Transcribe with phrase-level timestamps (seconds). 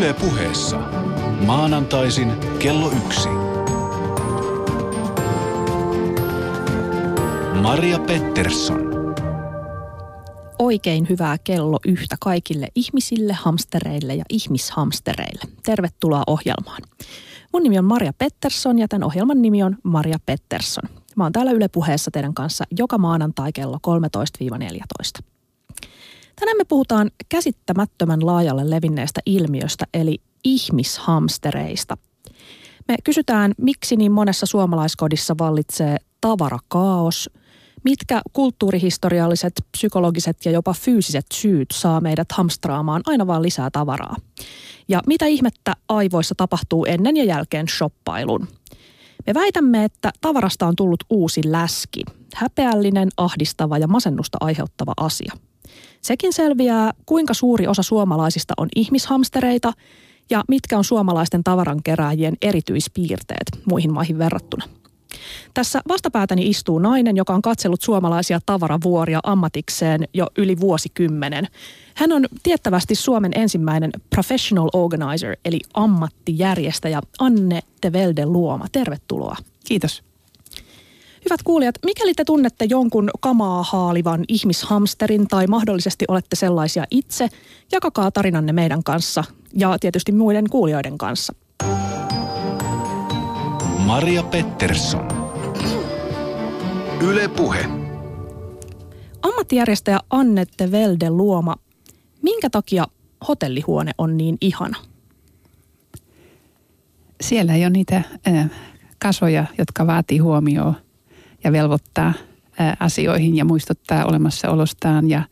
[0.00, 0.78] Yle puheessa.
[1.46, 3.28] Maanantaisin kello yksi.
[7.62, 8.80] Maria Pettersson.
[10.58, 15.42] Oikein hyvää kello yhtä kaikille ihmisille, hamstereille ja ihmishamstereille.
[15.62, 16.82] Tervetuloa ohjelmaan.
[17.52, 20.90] Mun nimi on Maria Pettersson ja tämän ohjelman nimi on Maria Pettersson.
[21.16, 23.78] Mä oon täällä Yle puheessa teidän kanssa joka maanantai kello
[25.20, 25.24] 13-14.
[26.40, 31.96] Tänään me puhutaan käsittämättömän laajalle levinneestä ilmiöstä eli ihmishamstereista.
[32.88, 37.30] Me kysytään, miksi niin monessa suomalaiskodissa vallitsee tavarakaos,
[37.84, 44.16] mitkä kulttuurihistorialliset, psykologiset ja jopa fyysiset syyt saa meidät hamstraamaan aina vaan lisää tavaraa.
[44.88, 48.48] Ja mitä ihmettä aivoissa tapahtuu ennen ja jälkeen shoppailun.
[49.26, 52.02] Me väitämme, että tavarasta on tullut uusi läski,
[52.34, 55.32] häpeällinen, ahdistava ja masennusta aiheuttava asia–
[56.02, 59.72] Sekin selviää, kuinka suuri osa suomalaisista on ihmishamstereita
[60.30, 64.64] ja mitkä on suomalaisten tavarankerääjien erityispiirteet muihin maihin verrattuna.
[65.54, 71.48] Tässä vastapäätäni istuu nainen, joka on katsellut suomalaisia tavaravuoria ammatikseen jo yli vuosikymmenen.
[71.94, 78.66] Hän on tiettävästi Suomen ensimmäinen professional organizer, eli ammattijärjestäjä Anne Tevelde Luoma.
[78.72, 79.36] Tervetuloa.
[79.66, 80.09] Kiitos.
[81.24, 87.28] Hyvät kuulijat, mikäli te tunnette jonkun kamaa haalivan ihmishamsterin tai mahdollisesti olette sellaisia itse,
[87.72, 91.34] jakakaa tarinanne meidän kanssa ja tietysti muiden kuulijoiden kanssa.
[93.78, 95.08] Maria Pettersson.
[97.00, 97.64] Yle Puhe.
[99.22, 101.56] Ammattijärjestäjä Annette Velde Luoma,
[102.22, 102.86] minkä takia
[103.28, 104.76] hotellihuone on niin ihana?
[107.20, 107.96] Siellä ei ole niitä
[108.28, 108.50] äh,
[108.98, 110.74] kasoja, jotka vaatii huomioon
[111.44, 112.12] ja velvoittaa
[112.80, 115.22] asioihin ja muistuttaa olemassaolostaan ja,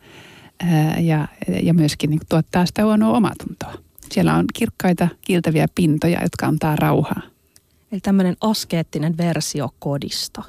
[0.99, 1.27] ja,
[1.63, 3.73] ja myöskin niin tuottaa sitä huonoa omatuntoa.
[4.11, 7.21] Siellä on kirkkaita, kiiltäviä pintoja, jotka antaa rauhaa.
[7.91, 10.43] Eli tämmöinen askeettinen versio kodista.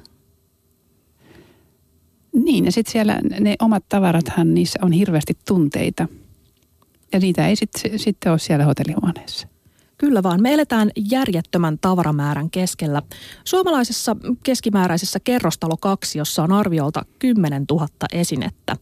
[2.32, 6.08] Niin, ja sitten siellä ne omat tavarathan, niissä on hirveästi tunteita.
[7.12, 9.48] Ja niitä ei sitten sit ole siellä hotellihuoneessa.
[10.00, 10.42] Kyllä vaan.
[10.42, 13.02] Me eletään järjettömän tavaramäärän keskellä.
[13.44, 18.76] Suomalaisessa keskimääräisessä kerrostalo kaksi, jossa on arviolta 10 000 esinettä.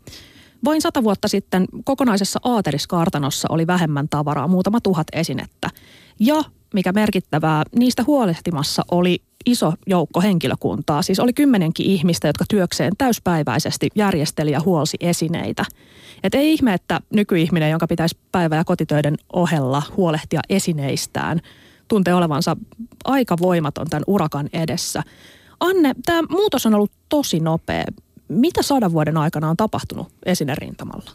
[0.64, 5.70] Vain sata vuotta sitten kokonaisessa aateriskartanossa oli vähemmän tavaraa, muutama tuhat esinettä.
[6.20, 6.42] Ja
[6.74, 11.02] mikä merkittävää, niistä huolehtimassa oli iso joukko henkilökuntaa.
[11.02, 15.64] Siis oli kymmenenkin ihmistä, jotka työkseen täyspäiväisesti järjesteli ja huolsi esineitä.
[16.22, 21.40] Et ei ihme, että nykyihminen, jonka pitäisi päivä- ja kotitöiden ohella huolehtia esineistään,
[21.88, 22.56] tuntee olevansa
[23.04, 25.02] aika voimaton tämän urakan edessä.
[25.60, 27.84] Anne, tämä muutos on ollut tosi nopea.
[28.28, 31.10] Mitä sadan vuoden aikana on tapahtunut esinerintamalla?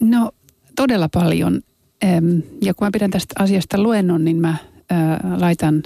[0.00, 0.32] No
[0.76, 1.62] todella paljon.
[2.62, 4.54] Ja kun mä pidän tästä asiasta luennon, niin mä
[5.36, 5.82] laitan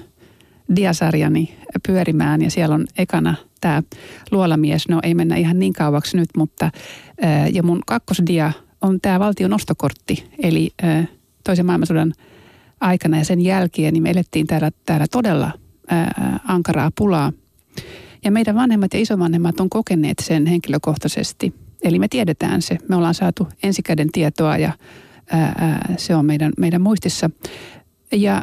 [0.76, 1.54] diasarjani
[1.86, 3.82] pyörimään ja siellä on ekana tämä
[4.30, 4.88] luolamies.
[4.88, 6.70] No ei mennä ihan niin kauaksi nyt, mutta
[7.52, 10.30] ja mun kakkosdia on tämä valtion ostokortti.
[10.42, 10.70] Eli
[11.44, 12.12] toisen maailmansodan
[12.80, 15.50] aikana ja sen jälkeen niin me elettiin täällä, täällä todella
[16.44, 17.32] ankaraa pulaa.
[18.24, 21.54] Ja meidän vanhemmat ja isovanhemmat on kokeneet sen henkilökohtaisesti.
[21.82, 22.78] Eli me tiedetään se.
[22.88, 24.72] Me ollaan saatu ensikäden tietoa ja
[25.30, 27.30] ää, se on meidän, meidän muistissa.
[28.12, 28.42] Ja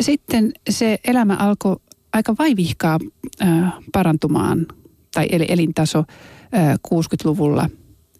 [0.00, 1.76] sitten se elämä alkoi
[2.12, 2.98] aika vaivihkaa
[3.40, 4.66] ää, parantumaan,
[5.14, 6.04] tai eli elintaso
[6.52, 7.70] ää, 60-luvulla,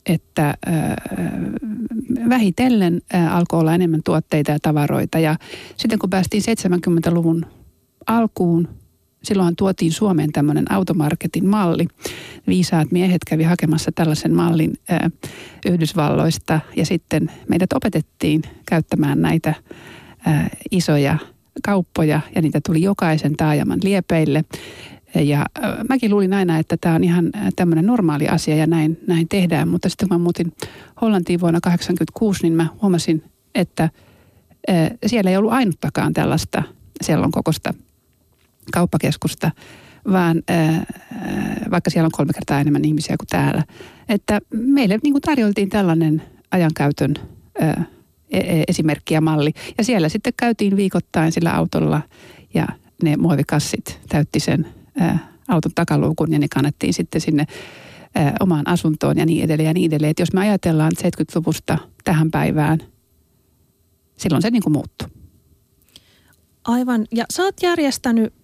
[0.07, 0.97] että ää,
[2.29, 5.19] vähitellen ää, alkoi olla enemmän tuotteita ja tavaroita.
[5.19, 5.37] Ja
[5.77, 7.47] sitten kun päästiin 70-luvun
[8.07, 8.69] alkuun,
[9.23, 11.87] silloin tuotiin Suomeen tämmöinen automarketin malli.
[12.47, 15.11] Viisaat miehet kävi hakemassa tällaisen mallin ää,
[15.67, 19.55] Yhdysvalloista ja sitten meidät opetettiin käyttämään näitä
[20.27, 21.19] ää, isoja
[21.65, 24.45] kauppoja ja niitä tuli jokaisen taajaman liepeille.
[25.15, 25.47] Ja
[25.89, 29.69] mäkin luulin aina, että tämä on ihan tämmöinen normaali asia ja näin, näin tehdään.
[29.69, 30.53] Mutta sitten kun mä muutin
[31.01, 33.23] Hollantiin vuonna 1986, niin mä huomasin,
[33.55, 33.91] että
[35.07, 36.63] siellä ei ollut ainuttakaan tällaista
[37.03, 37.75] sellon kokosta
[38.73, 39.51] kauppakeskusta,
[40.13, 40.43] vaan
[41.71, 43.65] vaikka siellä on kolme kertaa enemmän ihmisiä kuin täällä.
[44.09, 47.15] Että meille niin kuin tarjoltiin tällainen ajankäytön
[48.31, 49.53] E, e, esimerkki ja malli.
[49.79, 52.03] Ja siellä sitten käytiin viikoittain sillä autolla
[52.55, 52.67] ja
[53.03, 54.67] ne muovikassit täytti sen
[55.49, 57.47] auton takaluukun ja ne kannettiin sitten sinne
[58.41, 60.11] omaan asuntoon ja niin edelleen ja niin edelleen.
[60.11, 62.79] Et jos me ajatellaan 70-luvusta tähän päivään,
[64.17, 65.09] silloin se niin kuin muuttui.
[66.65, 67.07] Aivan.
[67.13, 68.35] Ja sä oot järjestänyt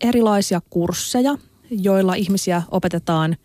[0.00, 1.38] erilaisia kursseja,
[1.70, 3.36] joilla ihmisiä opetetaan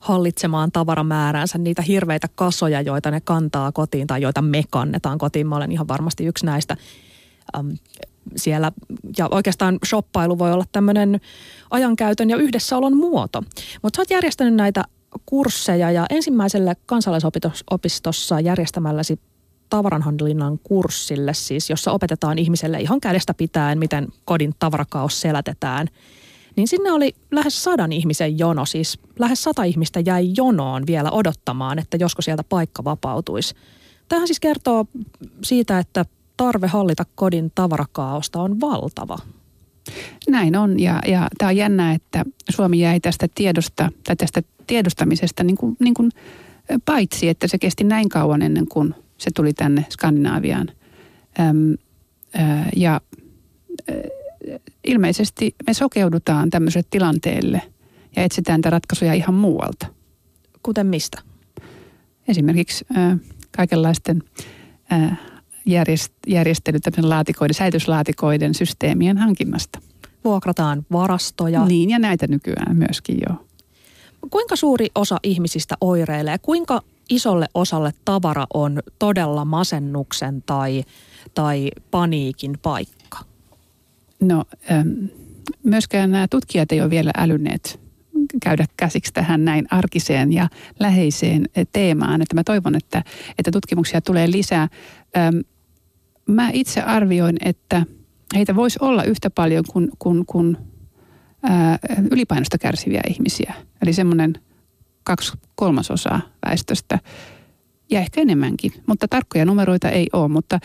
[0.00, 5.46] hallitsemaan tavaramääräänsä niitä hirveitä kasoja, joita ne kantaa kotiin tai joita me kannetaan kotiin.
[5.46, 6.76] Mä olen ihan varmasti yksi näistä
[7.58, 7.76] äm,
[8.36, 8.72] siellä.
[9.18, 11.20] Ja oikeastaan shoppailu voi olla tämmöinen
[11.70, 13.42] ajankäytön ja yhdessäolon muoto.
[13.82, 14.84] Mutta sä oot järjestänyt näitä
[15.26, 19.20] kursseja ja ensimmäiselle kansalaisopistossa järjestämälläsi
[19.70, 25.86] tavaranhandlinnan kurssille siis, jossa opetetaan ihmiselle ihan kädestä pitäen, miten kodin tavarakaos selätetään–
[26.56, 31.78] niin sinne oli lähes sadan ihmisen jono, siis lähes sata ihmistä jäi jonoon vielä odottamaan,
[31.78, 33.54] että josko sieltä paikka vapautuisi.
[34.08, 34.86] Tähän siis kertoo
[35.44, 36.04] siitä, että
[36.36, 39.18] tarve hallita kodin tavarakaaosta on valtava.
[40.28, 45.44] Näin on ja, ja tämä on jännä, että Suomi jäi tästä tiedosta tai tästä tiedostamisesta
[45.44, 46.10] niin kuin, niin kuin
[46.84, 50.68] paitsi, että se kesti näin kauan ennen kuin se tuli tänne Skandinaaviaan.
[51.40, 53.00] Öm, ö, ja
[54.84, 57.62] ilmeisesti me sokeudutaan tämmöiselle tilanteelle
[58.16, 59.86] ja etsitään niitä ratkaisuja ihan muualta.
[60.62, 61.22] Kuten mistä?
[62.28, 63.18] Esimerkiksi äh,
[63.56, 64.22] kaikenlaisten
[64.92, 65.18] äh,
[65.66, 69.78] järjest, järjestely, laatikoiden, säilytyslaatikoiden systeemien hankinnasta.
[70.24, 71.64] Vuokrataan varastoja.
[71.64, 73.46] Niin ja näitä nykyään myöskin jo.
[74.30, 76.38] Kuinka suuri osa ihmisistä oireilee?
[76.38, 80.84] Kuinka isolle osalle tavara on todella masennuksen tai,
[81.34, 83.18] tai paniikin paikka?
[84.20, 84.44] No
[85.62, 87.80] myöskään nämä tutkijat ei ole vielä älyneet
[88.42, 90.48] käydä käsiksi tähän näin arkiseen ja
[90.80, 92.22] läheiseen teemaan.
[92.22, 93.04] Että mä toivon, että,
[93.38, 94.68] että tutkimuksia tulee lisää.
[96.26, 97.86] Mä itse arvioin, että
[98.34, 100.56] heitä voisi olla yhtä paljon kuin, kuin, kuin
[101.42, 101.78] ää,
[102.10, 103.54] ylipainosta kärsiviä ihmisiä.
[103.82, 104.34] Eli semmoinen
[105.04, 106.98] kaksi kolmasosaa väestöstä
[107.90, 108.72] ja ehkä enemmänkin.
[108.86, 110.58] Mutta tarkkoja numeroita ei ole, mutta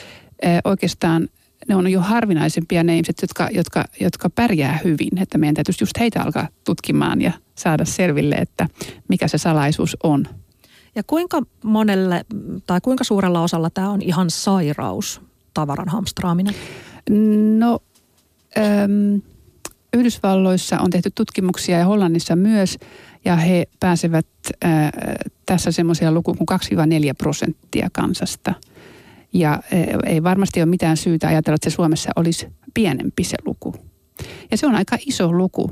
[0.44, 1.30] ää, oikeastaan
[1.68, 5.18] ne on jo harvinaisempia ne ihmiset, jotka, jotka, jotka pärjää hyvin.
[5.22, 8.68] Että meidän täytyisi just heitä alkaa tutkimaan ja saada selville, että
[9.08, 10.28] mikä se salaisuus on.
[10.96, 12.26] Ja kuinka monelle
[12.68, 15.22] tai kuinka suurella osalla tämä on ihan sairaus,
[15.54, 16.56] tavaran hamstraaminen?
[17.60, 17.80] No,
[18.58, 19.22] äm,
[19.94, 22.78] Yhdysvalloissa on tehty tutkimuksia ja Hollannissa myös,
[23.26, 24.28] ja he pääsevät
[25.46, 26.60] tässä semmoisia lukuja kuin
[27.12, 28.54] 2-4 prosenttia kansasta–
[29.36, 29.60] ja
[30.06, 33.76] ei varmasti ole mitään syytä ajatella, että se Suomessa olisi pienempi se luku.
[34.52, 35.72] Ja se on aika iso luku.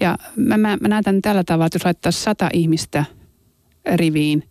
[0.00, 3.04] Ja mä, mä, mä näen tämän tällä tavalla, että jos laittaa sata ihmistä
[3.94, 4.50] riviin,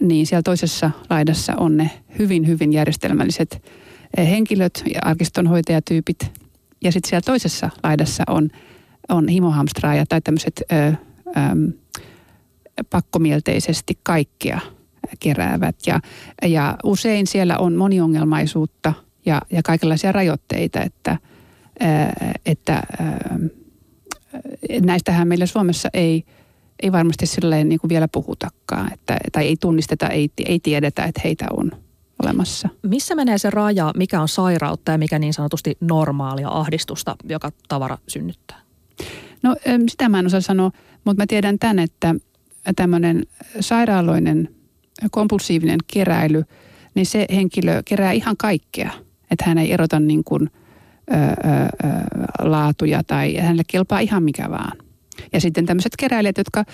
[0.00, 3.62] niin siellä toisessa laidassa on ne hyvin, hyvin järjestelmälliset
[4.18, 6.32] henkilöt ja arkistonhoitajatyypit.
[6.84, 8.50] Ja sitten siellä toisessa laidassa on,
[9.08, 10.62] on himohamstraaja tai tämmöiset
[12.90, 14.60] pakkomielteisesti kaikkea–
[15.20, 15.76] keräävät.
[15.86, 16.00] Ja,
[16.48, 18.92] ja usein siellä on moniongelmaisuutta
[19.26, 21.18] ja, ja kaikenlaisia rajoitteita, että,
[22.46, 22.82] että
[24.80, 26.24] näistähän meillä Suomessa ei,
[26.82, 31.20] ei varmasti silleen niin kuin vielä puhutakaan, että, tai ei tunnisteta, ei, ei tiedetä, että
[31.24, 31.70] heitä on
[32.22, 32.68] olemassa.
[32.82, 37.98] Missä menee se raja, mikä on sairautta ja mikä niin sanotusti normaalia ahdistusta, joka tavara
[38.08, 38.60] synnyttää?
[39.44, 39.56] No
[39.88, 40.70] sitä mä en osaa sanoa,
[41.04, 42.14] mutta mä tiedän tämän, että
[42.76, 43.26] tämmöinen
[43.60, 44.48] sairaaloinen
[45.10, 46.44] kompulsiivinen keräily,
[46.94, 48.90] niin se henkilö kerää ihan kaikkea.
[49.30, 50.50] Että hän ei erota niin kuin,
[51.12, 51.26] ö, ö,
[52.38, 54.78] laatuja tai hänelle kelpaa ihan mikä vaan.
[55.32, 56.64] Ja sitten tämmöiset keräilijät, jotka,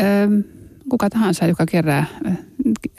[0.00, 0.04] ö,
[0.88, 2.06] kuka tahansa, joka kerää,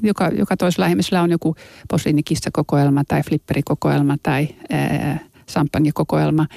[0.04, 1.56] joka, joka toisella ihmisellä on joku
[1.90, 5.16] posliinikissakokoelma tai flipperikokoelma tai ö,
[5.50, 6.48] sampanjakokoelma.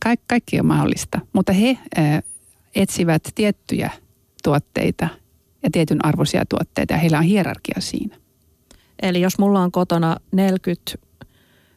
[0.00, 1.78] Kaik, kaikki on mahdollista, mutta he
[2.74, 3.90] etsivät tiettyjä
[4.42, 5.08] tuotteita–
[5.64, 8.16] ja tietyn arvoisia tuotteita ja heillä on hierarkia siinä.
[9.02, 10.92] Eli jos mulla on kotona 40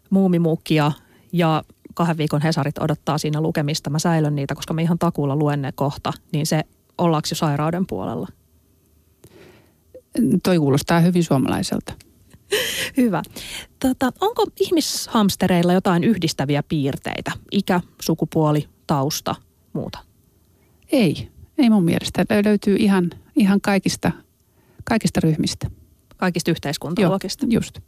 [0.10, 0.92] muumimuukkia
[1.32, 5.62] ja kahden viikon Hesarit odottaa siinä lukemista, mä säilön niitä, koska mä ihan takuulla luen
[5.62, 6.64] ne kohta, niin se
[6.98, 8.28] ollaanko jo sairauden puolella?
[10.44, 11.94] Toi kuulostaa hyvin suomalaiselta.
[12.98, 13.22] Hyvä.
[13.80, 17.32] Tota, onko ihmishamstereilla jotain yhdistäviä piirteitä?
[17.51, 19.36] Ikä, sukupuoli, tausta,
[19.74, 20.00] muuta?
[20.92, 21.30] Ei.
[21.58, 22.25] Ei mun mielestä.
[22.46, 24.12] Löytyy ihan, ihan kaikista,
[24.84, 25.70] kaikista ryhmistä.
[26.18, 27.46] Kaikista yhteiskuntaluokista?
[27.46, 27.80] Joo, just.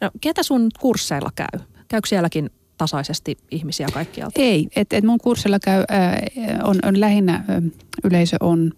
[0.00, 1.60] No, ketä sun kursseilla käy?
[1.88, 4.40] Käykö sielläkin tasaisesti ihmisiä kaikkialta?
[4.40, 6.22] Ei, että et mun kurssilla käy, ää,
[6.64, 7.62] on, on lähinnä ää,
[8.04, 8.72] yleisö on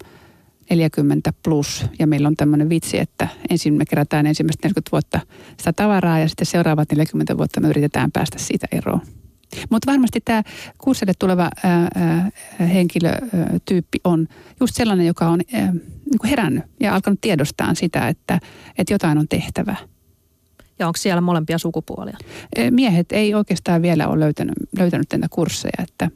[0.71, 5.21] 40 plus ja meillä on tämmöinen vitsi, että ensin me kerätään ensimmäistä 40 vuotta
[5.57, 9.01] sitä tavaraa ja sitten seuraavat 40 vuotta me yritetään päästä siitä eroon.
[9.71, 10.43] Mutta varmasti tämä
[10.79, 14.29] kurssille tuleva ää, ää, henkilötyyppi on
[14.61, 18.41] just sellainen, joka on ää, niin kuin herännyt ja alkanut tiedostaa sitä, että,
[18.79, 19.77] että jotain on tehtävä.
[20.79, 22.17] Ja onko siellä molempia sukupuolia?
[22.71, 26.11] Miehet ei oikeastaan vielä ole löytänyt, löytänyt näitä kursseja, että,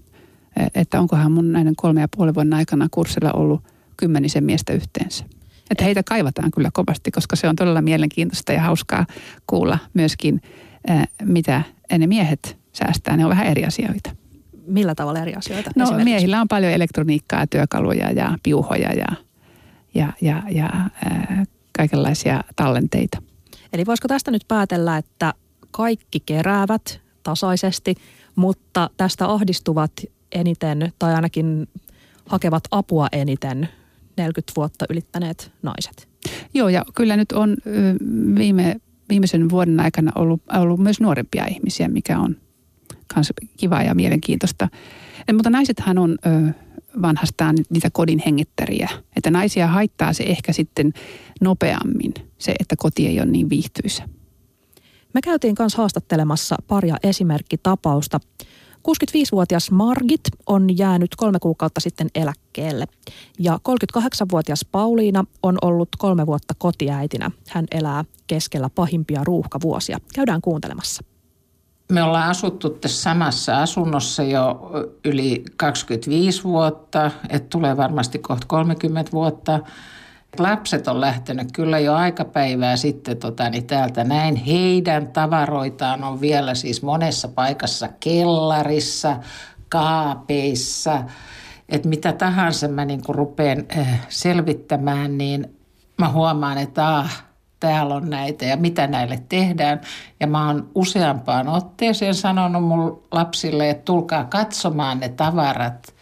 [0.75, 3.63] että onkohan mun näiden kolme ja puolen vuoden aikana kurssilla ollut
[4.03, 5.25] kymmenisen miestä yhteensä.
[5.71, 9.07] Että heitä kaivataan kyllä kovasti, koska se on todella mielenkiintoista ja hauskaa
[9.47, 10.41] kuulla myöskin,
[11.25, 11.63] mitä
[11.99, 13.17] ne miehet säästää.
[13.17, 14.11] Ne on vähän eri asioita.
[14.67, 15.71] Millä tavalla eri asioita?
[15.77, 19.07] No miehillä on paljon elektroniikkaa, työkaluja ja piuhoja ja,
[19.95, 21.45] ja, ja, ja ää,
[21.77, 23.23] kaikenlaisia tallenteita.
[23.73, 25.35] Eli voisiko tästä nyt päätellä, että
[25.71, 27.95] kaikki keräävät tasaisesti,
[28.37, 29.93] mutta tästä ahdistuvat
[30.33, 31.69] eniten tai ainakin
[32.27, 33.69] hakevat apua eniten
[34.17, 36.09] 40 vuotta ylittäneet naiset?
[36.55, 37.57] Joo, ja kyllä nyt on
[38.39, 38.77] viime,
[39.09, 42.37] viimeisen vuoden aikana ollut, ollut myös nuorempia ihmisiä, mikä on
[43.15, 44.69] myös kiva ja mielenkiintoista.
[45.29, 46.53] Ja, mutta naisethan on ö,
[47.03, 48.89] vanhastaan niitä kodin hengittäriä.
[49.17, 50.93] Että naisia haittaa se ehkä sitten
[51.41, 54.09] nopeammin, se, että koti ei ole niin viihtyisä.
[55.15, 58.21] Me käytiin kanssa haastattelemassa paria esimerkkitapausta.
[58.89, 62.87] 65-vuotias Margit on jäänyt kolme kuukautta sitten eläkkeelle
[63.39, 67.31] ja 38-vuotias Pauliina on ollut kolme vuotta kotiäitinä.
[67.49, 69.99] Hän elää keskellä pahimpia ruuhkavuosia.
[70.15, 71.03] Käydään kuuntelemassa.
[71.93, 74.71] Me ollaan asuttu tässä samassa asunnossa jo
[75.05, 79.61] yli 25 vuotta, että tulee varmasti kohta 30 vuotta.
[80.39, 84.37] Lapset on lähtenyt kyllä jo aikapäivää sitten tota, niin täältä näin.
[84.37, 89.17] Heidän tavaroitaan on vielä siis monessa paikassa kellarissa,
[89.69, 91.03] kaapeissa.
[91.69, 95.57] Että mitä tahansa mä niin rupean äh, selvittämään, niin
[95.99, 97.25] mä huomaan, että ah,
[97.61, 99.81] täällä on näitä ja mitä näille tehdään.
[100.21, 105.95] Ja mä oon useampaan otteeseen sanonut mun lapsille, että tulkaa katsomaan ne tavarat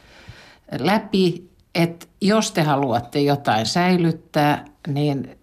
[0.78, 5.38] läpi, että jos te haluatte jotain säilyttää, niin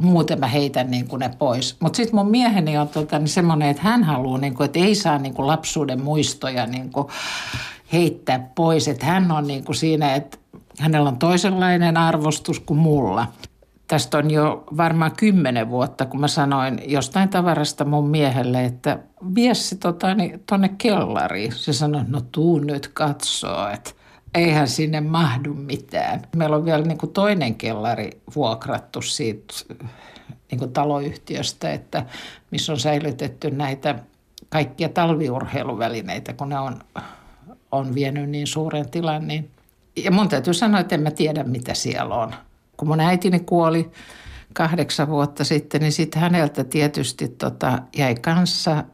[0.00, 1.76] muuten mä heitän niin kuin ne pois.
[1.80, 4.94] Mutta sitten mun mieheni on tota, niin semmoinen, että hän haluaa, niin kuin, että ei
[4.94, 7.08] saa niin kuin lapsuuden muistoja niin kuin
[7.92, 8.88] heittää pois.
[8.88, 10.38] Että hän on niin kuin siinä, että
[10.78, 13.26] hänellä on toisenlainen arvostus kuin mulla
[13.88, 18.98] tästä on jo varmaan kymmenen vuotta, kun mä sanoin jostain tavarasta mun miehelle, että
[19.34, 20.40] vie se tota, niin,
[20.78, 21.52] kellariin.
[21.52, 23.90] Se sanoi, no tuu nyt katsoo, että
[24.34, 26.22] eihän sinne mahdu mitään.
[26.36, 29.54] Meillä on vielä niin kuin toinen kellari vuokrattu siitä
[30.50, 32.06] niin kuin taloyhtiöstä, että
[32.50, 33.98] missä on säilytetty näitä
[34.48, 36.80] kaikkia talviurheiluvälineitä, kun ne on,
[37.72, 39.28] on vienyt niin suuren tilan.
[39.28, 39.50] Niin.
[39.96, 42.34] Ja mun täytyy sanoa, että en mä tiedä, mitä siellä on
[42.76, 43.90] kun mun äitini kuoli
[44.52, 48.84] kahdeksan vuotta sitten, niin sitten häneltä tietysti tota, jäi kanssa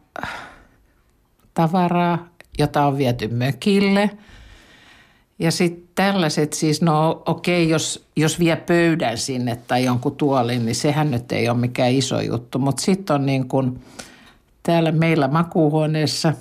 [1.54, 2.28] tavaraa,
[2.58, 4.10] jota on viety mökille.
[5.40, 10.64] Ja sitten tällaiset siis, no okei, okay, jos, jos vie pöydän sinne tai jonkun tuolin,
[10.64, 12.58] niin sehän nyt ei ole mikään iso juttu.
[12.58, 13.84] Mutta sitten on niin kuin,
[14.62, 16.32] täällä meillä makuuhuoneessa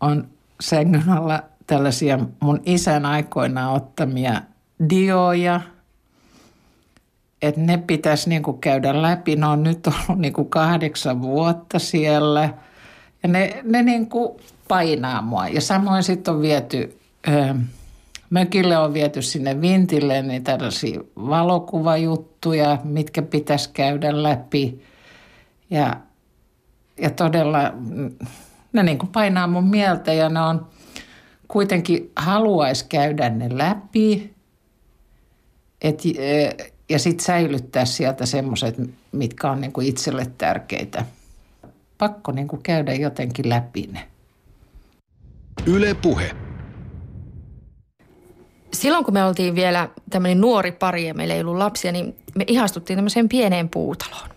[0.00, 0.28] on
[0.60, 4.42] sängyn alla tällaisia mun isän aikoina ottamia
[4.90, 5.60] dioja–
[7.42, 9.36] että ne pitäisi niin kuin käydä läpi.
[9.36, 12.54] Ne on nyt ollut niin kuin kahdeksan vuotta siellä
[13.22, 15.48] ja ne, ne niin kuin painaa mua.
[15.48, 17.54] Ja samoin sitten on viety, ö,
[18.30, 24.82] mökille on viety sinne vintille niin tällaisia valokuvajuttuja, mitkä pitäisi käydä läpi.
[25.70, 25.96] Ja,
[27.00, 27.72] ja todella
[28.72, 30.66] ne niin kuin painaa mun mieltä ja ne on
[31.48, 34.34] kuitenkin haluaisi käydä ne läpi.
[35.82, 36.02] Et,
[36.88, 38.76] ja sitten säilyttää sieltä semmoiset,
[39.12, 41.04] mitkä on niinku itselle tärkeitä.
[41.98, 44.08] Pakko niinku käydä jotenkin läpi ne.
[45.66, 46.47] Yle Puhe.
[48.72, 52.44] Silloin kun me oltiin vielä tämmöinen nuori pari ja meillä ei ollut lapsia, niin me
[52.46, 54.28] ihastuttiin tämmöiseen pieneen puutaloon.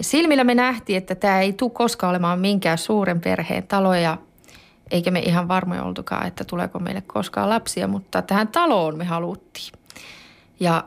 [0.00, 4.18] Silmillä me nähtiin, että tämä ei tule koskaan olemaan minkään suuren perheen talo ja
[4.90, 9.72] eikä me ihan varmoja oltukaan, että tuleeko meille koskaan lapsia, mutta tähän taloon me haluttiin.
[10.60, 10.84] Ja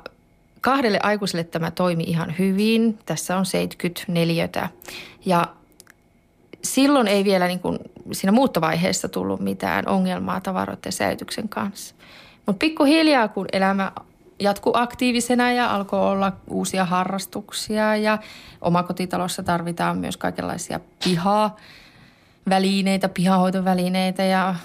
[0.62, 3.00] Kahdelle aikuiselle tämä toimi ihan hyvin.
[3.06, 4.50] Tässä on 74.
[5.26, 5.48] Ja
[6.64, 7.80] silloin ei vielä niin kuin
[8.12, 11.96] siinä muuttovaiheessa tullut mitään ongelmaa tavaroiden säilytyksen kanssa.
[12.46, 13.92] Mutta pikkuhiljaa, kun elämä
[14.40, 18.18] jatkuu aktiivisena ja alkoi olla uusia harrastuksia ja
[18.62, 21.56] omakotitalossa tarvitaan myös kaikenlaisia pihaa,
[22.50, 24.56] välineitä, pihahoitovälineitä ja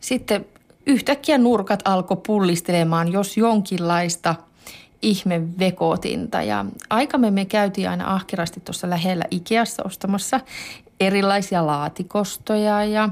[0.00, 0.46] sitten
[0.86, 4.34] yhtäkkiä nurkat alkoi pullistelemaan, jos jonkinlaista–
[5.02, 6.42] ihmevekotinta.
[6.42, 10.40] Ja aikamme me käytiin aina ahkerasti tuossa lähellä Ikeassa ostamassa
[11.00, 13.08] erilaisia laatikostoja ja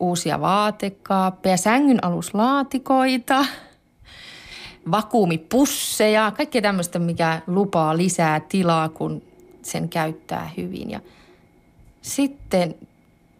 [0.00, 3.46] uusia vaatekaappeja, sängyn aluslaatikoita,
[4.90, 9.22] vakuumipusseja, kaikkea tämmöistä, mikä lupaa lisää tilaa, kun
[9.62, 10.90] sen käyttää hyvin.
[10.90, 11.00] Ja
[12.02, 12.74] sitten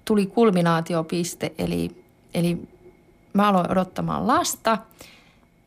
[0.04, 2.68] tuli kulminaatiopiste, eli, eli
[3.32, 4.78] mä aloin odottamaan lasta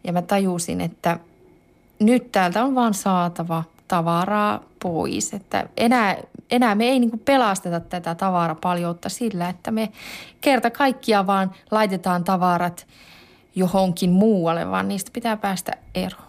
[0.05, 1.19] ja mä tajusin, että
[1.99, 5.33] nyt täältä on vaan saatava tavaraa pois.
[5.33, 6.17] Että enää,
[6.51, 9.91] enää me ei niin pelasteta tätä tavarapaljoutta sillä, että me
[10.41, 12.87] kerta kaikkia vaan laitetaan tavarat
[13.55, 16.25] johonkin muualle, vaan niistä pitää päästä eroon.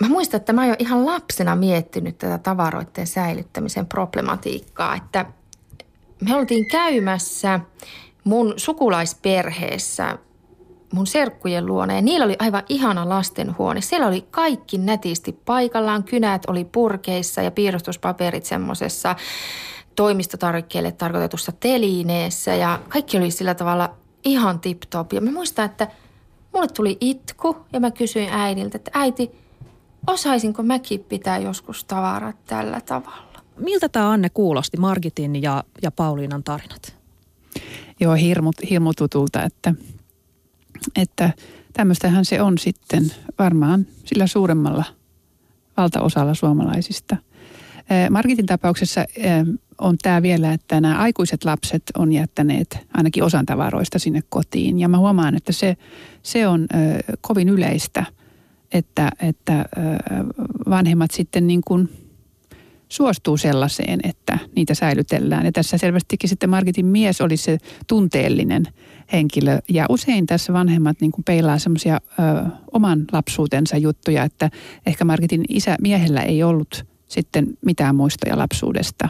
[0.00, 5.26] Mä muistan, että mä oon jo ihan lapsena miettinyt tätä tavaroiden säilyttämisen problematiikkaa, että
[6.20, 7.60] me oltiin käymässä
[8.24, 10.18] mun sukulaisperheessä
[10.92, 13.80] mun serkkujen luona ja niillä oli aivan ihana lastenhuone.
[13.80, 19.16] Siellä oli kaikki nätisti paikallaan, kynät oli purkeissa ja piirustuspaperit semmoisessa
[19.96, 23.94] toimistotarvikkeelle tarkoitetussa telineessä ja kaikki oli sillä tavalla
[24.24, 25.12] ihan tip-top.
[25.12, 25.88] Ja mä muistan, että
[26.52, 29.30] mulle tuli itku ja mä kysyin äidiltä, että äiti,
[30.06, 33.40] osaisinko mäkin pitää joskus tavarat tällä tavalla?
[33.56, 36.96] Miltä tämä Anne kuulosti, Margitin ja, ja Pauliinan tarinat?
[38.00, 39.74] Joo, hirmut, hirmututulta, että
[40.96, 41.30] että
[41.72, 44.84] tämmöistähän se on sitten varmaan sillä suuremmalla
[45.76, 47.16] valtaosalla suomalaisista.
[48.10, 49.04] Markitin tapauksessa
[49.78, 54.78] on tämä vielä, että nämä aikuiset lapset on jättäneet ainakin osan tavaroista sinne kotiin.
[54.78, 55.76] Ja mä huomaan, että se,
[56.22, 56.66] se on
[57.20, 58.04] kovin yleistä,
[58.72, 59.64] että, että
[60.70, 61.99] vanhemmat sitten niin kuin
[62.90, 65.44] suostuu sellaiseen, että niitä säilytellään.
[65.44, 68.66] Ja tässä selvästikin sitten Margitin mies oli se tunteellinen
[69.12, 69.58] henkilö.
[69.68, 72.00] Ja usein tässä vanhemmat niin kuin peilaa semmoisia
[72.72, 74.50] oman lapsuutensa juttuja, että
[74.86, 79.08] ehkä Margitin isä miehellä ei ollut sitten mitään muistoja lapsuudesta.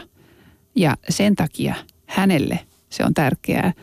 [0.75, 2.59] Ja sen takia hänelle
[2.89, 3.73] se on tärkeää,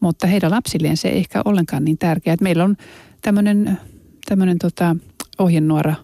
[0.00, 2.34] mutta heidän lapsilleen se ei ehkä ollenkaan niin tärkeää.
[2.34, 2.76] Että meillä on
[3.22, 3.78] tämmöinen,
[4.26, 4.96] tämmöinen tota
[5.38, 5.94] ohjenuora,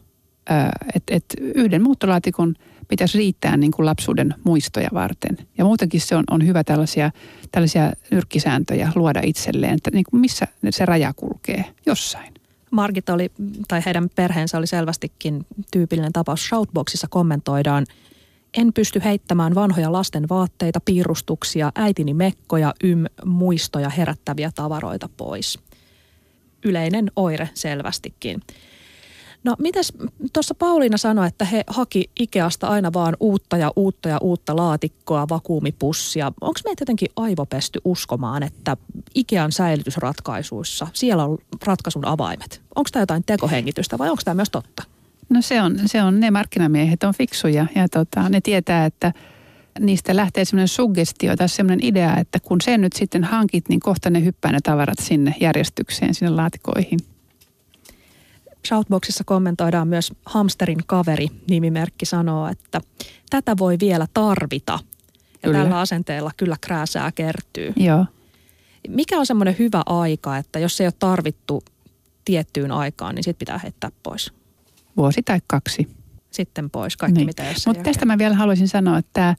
[0.95, 2.55] että et yhden muuttolaatikon–
[2.93, 5.39] pitäisi riittää niin kuin lapsuuden muistoja varten.
[5.59, 7.11] Ja muutenkin se on, on hyvä tällaisia,
[7.53, 12.35] tällaisia nyrkkisääntöjä luoda itselleen, että niin kuin missä se raja kulkee jossain.
[12.71, 13.31] Margit oli,
[13.69, 16.49] tai heidän perheensä oli selvästikin tyypillinen tapaus.
[16.49, 17.87] Shoutboxissa kommentoidaan,
[18.59, 25.59] en pysty heittämään vanhoja lasten vaatteita, piirustuksia, äitini mekkoja, ym, muistoja herättäviä tavaroita pois.
[26.65, 28.41] Yleinen oire selvästikin.
[29.45, 29.93] No mites
[30.33, 35.27] tuossa Pauliina sanoi, että he haki Ikeasta aina vaan uutta ja uutta ja uutta laatikkoa,
[35.31, 36.33] vakuumipussia.
[36.41, 38.77] Onko meitä jotenkin aivopesty uskomaan, että
[39.15, 42.63] Ikean säilytysratkaisuissa siellä on ratkaisun avaimet?
[42.75, 44.83] Onko tämä jotain tekohengitystä vai onko tämä myös totta?
[45.29, 49.13] No se on, se on ne markkinamiehet on fiksuja ja tota, ne tietää, että
[49.81, 54.11] niistä lähtee semmoinen suggestio tai semmoinen idea, että kun sen nyt sitten hankit, niin kohta
[54.11, 56.99] ne hyppää ne tavarat sinne järjestykseen, sinne laatikoihin–
[58.69, 62.81] Shoutboxissa kommentoidaan myös Hamsterin kaveri, nimimerkki sanoo, että
[63.31, 64.73] tätä voi vielä tarvita.
[64.73, 65.59] Ja kyllä.
[65.59, 67.73] tällä asenteella kyllä krääsää kertyy.
[67.77, 68.07] Joo.
[68.89, 71.63] Mikä on semmoinen hyvä aika, että jos ei ole tarvittu
[72.25, 74.33] tiettyyn aikaan, niin sitten pitää heittää pois?
[74.97, 75.89] Vuosi tai kaksi.
[76.31, 77.27] Sitten pois kaikki, niin.
[77.27, 79.37] mitä jos Mutta tästä mä vielä haluaisin sanoa, että,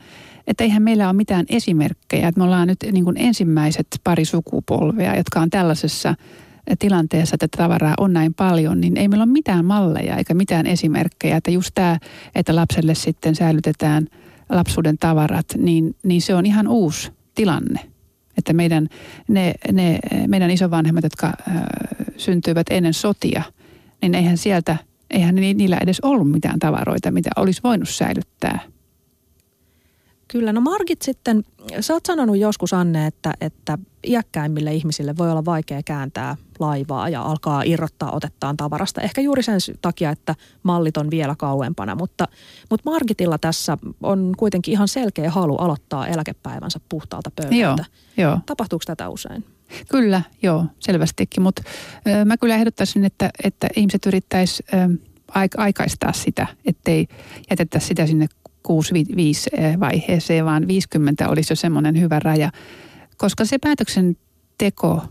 [0.47, 2.27] että eihän meillä ole mitään esimerkkejä.
[2.27, 6.15] Että me ollaan nyt niin kuin ensimmäiset pari sukupolvea, jotka on tällaisessa–
[6.79, 11.37] tilanteessa, että tavaraa on näin paljon, niin ei meillä ole mitään malleja eikä mitään esimerkkejä.
[11.37, 11.99] Että just tämä,
[12.35, 14.07] että lapselle sitten säilytetään
[14.49, 17.79] lapsuuden tavarat, niin, niin se on ihan uusi tilanne.
[18.37, 18.87] Että meidän,
[19.27, 21.63] ne, ne, meidän isovanhemmat, jotka äh,
[22.17, 23.43] syntyivät ennen sotia,
[24.01, 24.77] niin eihän sieltä,
[25.09, 28.59] eihän niillä edes ollut mitään tavaroita, mitä olisi voinut säilyttää–
[30.33, 31.43] Kyllä, no Margit sitten,
[31.79, 37.21] sä oot sanonut joskus Anne, että, että iäkkäimmille ihmisille voi olla vaikea kääntää laivaa ja
[37.21, 39.01] alkaa irrottaa otettaan tavarasta.
[39.01, 42.27] Ehkä juuri sen takia, että mallit on vielä kauempana, mutta,
[42.69, 47.55] mutta Margitilla tässä on kuitenkin ihan selkeä halu aloittaa eläkepäivänsä puhtaalta pöydältä.
[47.55, 47.77] Joo,
[48.17, 48.39] joo.
[48.45, 49.45] Tapahtuuko tätä usein?
[49.89, 51.61] Kyllä, joo, selvästikin, mutta
[52.25, 54.63] mä kyllä ehdottaisin, että, että ihmiset yrittäisi
[55.57, 57.07] aikaistaa sitä, ettei
[57.49, 58.27] jätetä sitä sinne
[58.63, 62.51] 65 eh, vaiheeseen, vaan 50 olisi jo semmoinen hyvä raja.
[63.17, 65.01] Koska se päätöksenteko,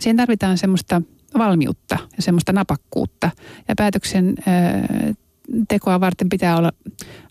[0.00, 1.02] siihen tarvitaan semmoista
[1.38, 3.30] valmiutta ja semmoista napakkuutta.
[3.68, 5.16] Ja päätöksen eh,
[5.68, 6.72] tekoa varten pitää olla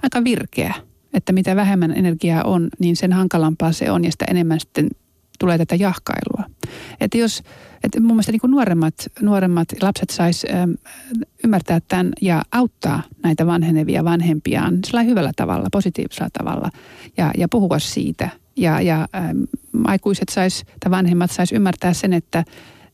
[0.04, 0.74] aika virkeä.
[1.14, 4.88] Että mitä vähemmän energiaa on, niin sen hankalampaa se on ja sitä enemmän sitten
[5.38, 6.44] tulee tätä jahkailua.
[7.00, 7.44] Että jos,
[7.84, 10.72] että mun mielestä niin kuin nuoremmat, nuoremmat lapset sais ähm,
[11.44, 16.70] ymmärtää tämän ja auttaa näitä vanhenevia vanhempiaan sillä hyvällä tavalla, positiivisella tavalla
[17.18, 18.30] ja, ja puhua siitä.
[18.56, 19.44] Ja, ja ähm,
[19.84, 22.44] aikuiset sais, tai vanhemmat sais ymmärtää sen, että,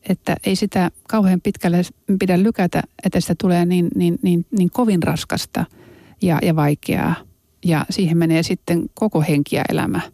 [0.10, 1.82] että ei sitä kauhean pitkälle
[2.20, 5.66] pidä lykätä, että sitä tulee niin, niin, niin, niin kovin raskasta
[6.22, 7.16] ja, ja vaikeaa.
[7.66, 10.02] Ja siihen menee sitten koko henki ja elämä–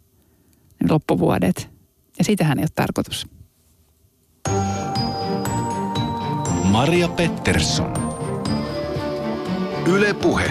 [0.88, 1.69] loppuvuodet.
[2.20, 3.26] Ja siitähän ei ole tarkoitus.
[6.64, 7.92] Maria Pettersson.
[9.86, 10.50] Yle Puhe.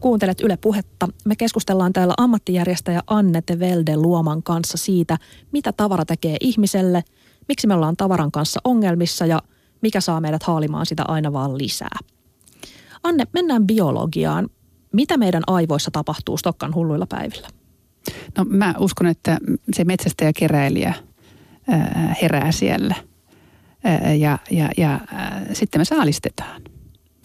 [0.00, 1.08] Kuuntelet Yle Puhetta.
[1.24, 5.18] Me keskustellaan täällä ammattijärjestäjä Anne Velde Luoman kanssa siitä,
[5.52, 7.04] mitä tavara tekee ihmiselle,
[7.48, 9.42] miksi me ollaan tavaran kanssa ongelmissa ja
[9.82, 11.98] mikä saa meidät haalimaan sitä aina vaan lisää.
[13.02, 14.48] Anne, mennään biologiaan.
[14.92, 17.57] Mitä meidän aivoissa tapahtuu Stokkan hulluilla päivillä?
[18.38, 19.38] No mä uskon, että
[19.72, 20.94] se metsästäjä keräilijä
[22.22, 22.94] herää siellä–
[24.18, 25.00] ja, ja, ja
[25.52, 26.62] sitten me saalistetaan.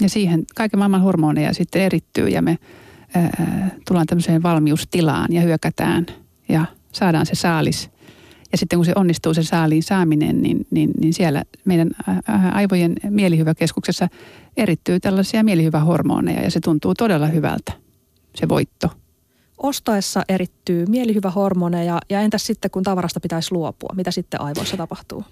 [0.01, 2.57] Ja siihen kaiken maailman hormoneja sitten erittyy ja me
[3.87, 6.05] tullaan tämmöiseen valmiustilaan ja hyökätään
[6.49, 7.89] ja saadaan se saalis.
[8.51, 11.89] Ja sitten kun se onnistuu se saaliin saaminen, niin, niin, niin siellä meidän
[12.51, 14.07] aivojen mielihyväkeskuksessa
[14.57, 17.73] erittyy tällaisia mielihyvähormoneja ja se tuntuu todella hyvältä,
[18.35, 18.89] se voitto.
[19.63, 25.23] Ostaessa erittyy mielihyvähormoneja ja entäs sitten kun tavarasta pitäisi luopua, mitä sitten aivoissa tapahtuu?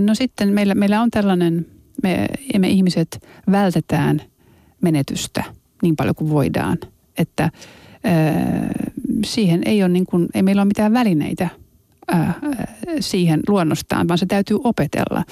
[0.00, 1.66] No sitten meillä, meillä on tällainen,
[2.02, 2.26] me,
[2.58, 4.22] me ihmiset vältetään
[4.80, 5.44] menetystä
[5.82, 6.78] niin paljon kuin voidaan,
[7.18, 7.50] että
[9.24, 11.48] siihen ei ole niin kuin, ei meillä ole mitään välineitä
[13.00, 15.24] siihen luonnostaan, vaan se täytyy opetella.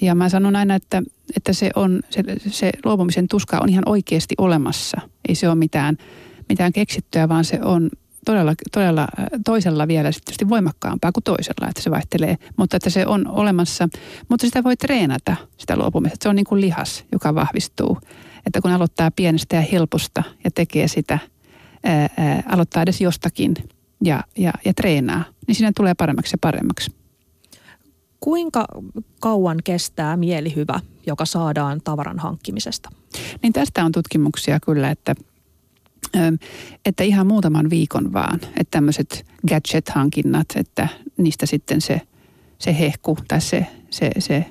[0.00, 1.02] Ja mä sanon aina, että,
[1.36, 5.00] että se, on, se, se luopumisen tuska on ihan oikeasti olemassa.
[5.28, 5.96] Ei se ole mitään,
[6.48, 7.90] mitään keksittyä, vaan se on
[8.24, 9.08] todella, todella
[9.44, 12.36] toisella vielä tietysti voimakkaampaa kuin toisella, että se vaihtelee.
[12.56, 13.88] Mutta että se on olemassa,
[14.28, 16.18] mutta sitä voi treenata, sitä luopumista.
[16.22, 17.98] Se on niin kuin lihas, joka vahvistuu.
[18.46, 21.18] Että kun aloittaa pienestä ja helposta ja tekee sitä,
[21.84, 23.54] ää, ää, aloittaa edes jostakin
[24.04, 26.90] ja, ja, ja treenaa, niin siinä tulee paremmaksi ja paremmaksi.
[28.20, 28.64] Kuinka
[29.20, 32.90] kauan kestää mielihyvä, joka saadaan tavaran hankkimisesta?
[33.42, 35.14] Niin tästä on tutkimuksia kyllä, että
[36.84, 42.00] että ihan muutaman viikon vaan, että tämmöiset gadget-hankinnat, että niistä sitten se,
[42.58, 44.44] se hehku tai se, se, se,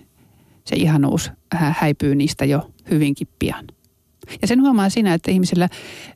[0.65, 3.65] se ihanuus häipyy niistä jo hyvinkin pian.
[4.41, 5.69] Ja sen huomaa siinä, että ihmisillä,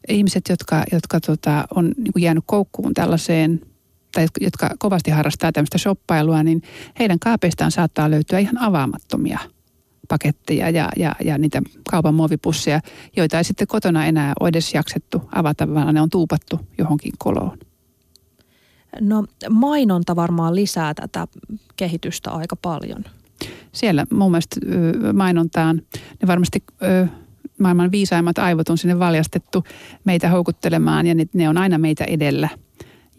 [0.10, 3.62] ihmiset, jotka, jotka tota, on niin kuin jäänyt koukkuun tällaiseen,
[4.12, 6.62] tai jotka kovasti harrastaa tämmöistä shoppailua, niin
[7.00, 9.40] heidän kaapeistaan saattaa löytyä ihan avaamattomia–
[10.12, 12.80] paketteja ja, ja, ja niitä kaupan muovipusseja,
[13.18, 17.58] joita ei sitten kotona enää ole edes jaksettu avata, vaan ne on tuupattu johonkin koloon.
[19.00, 21.28] No mainonta varmaan lisää tätä
[21.76, 23.04] kehitystä aika paljon.
[23.72, 24.56] Siellä mun mielestä
[25.14, 25.82] mainontaan,
[26.22, 26.64] ne varmasti
[27.60, 29.64] maailman viisaimmat aivot on sinne valjastettu
[30.04, 32.50] meitä houkuttelemaan ja ne, ne on aina meitä edellä.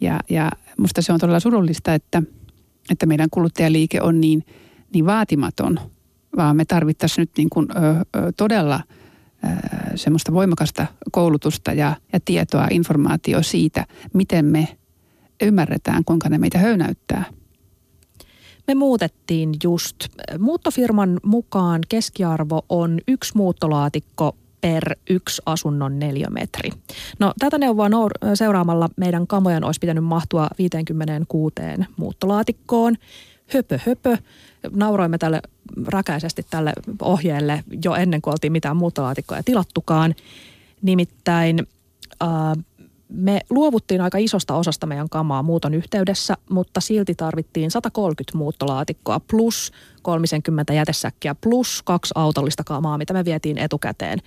[0.01, 2.23] Ja, ja musta se on todella surullista, että,
[2.89, 4.45] että meidän kuluttajaliike on niin,
[4.93, 5.79] niin vaatimaton–
[6.37, 7.79] vaan me tarvittaisiin nyt niin kuin, ö,
[8.15, 8.79] ö, todella
[9.95, 14.67] semmoista voimakasta koulutusta ja, ja tietoa, informaatio siitä, miten me
[15.43, 17.23] ymmärretään, kuinka ne meitä höynäyttää.
[18.67, 19.95] Me muutettiin just.
[20.39, 26.69] Muuttofirman mukaan keskiarvo on yksi muuttolaatikko per yksi asunnon neliömetri.
[27.19, 27.89] No tätä neuvoa
[28.33, 31.53] seuraamalla meidän kamojen olisi pitänyt mahtua 56
[31.97, 32.95] muuttolaatikkoon.
[33.53, 34.17] Höpö höpö.
[34.71, 35.41] Nauroimme tälle
[35.87, 40.15] räkäisesti tälle ohjeelle jo ennen kuin oltiin mitään muuttolaatikkoja tilattukaan.
[40.81, 41.67] Nimittäin
[42.23, 42.29] äh,
[43.09, 49.71] me luovuttiin aika isosta osasta meidän kamaa muuton yhteydessä, mutta silti tarvittiin 130 muuttolaatikkoa plus
[50.01, 54.19] 30 jätesäkkiä plus kaksi autollista kamaa, mitä me vietiin etukäteen.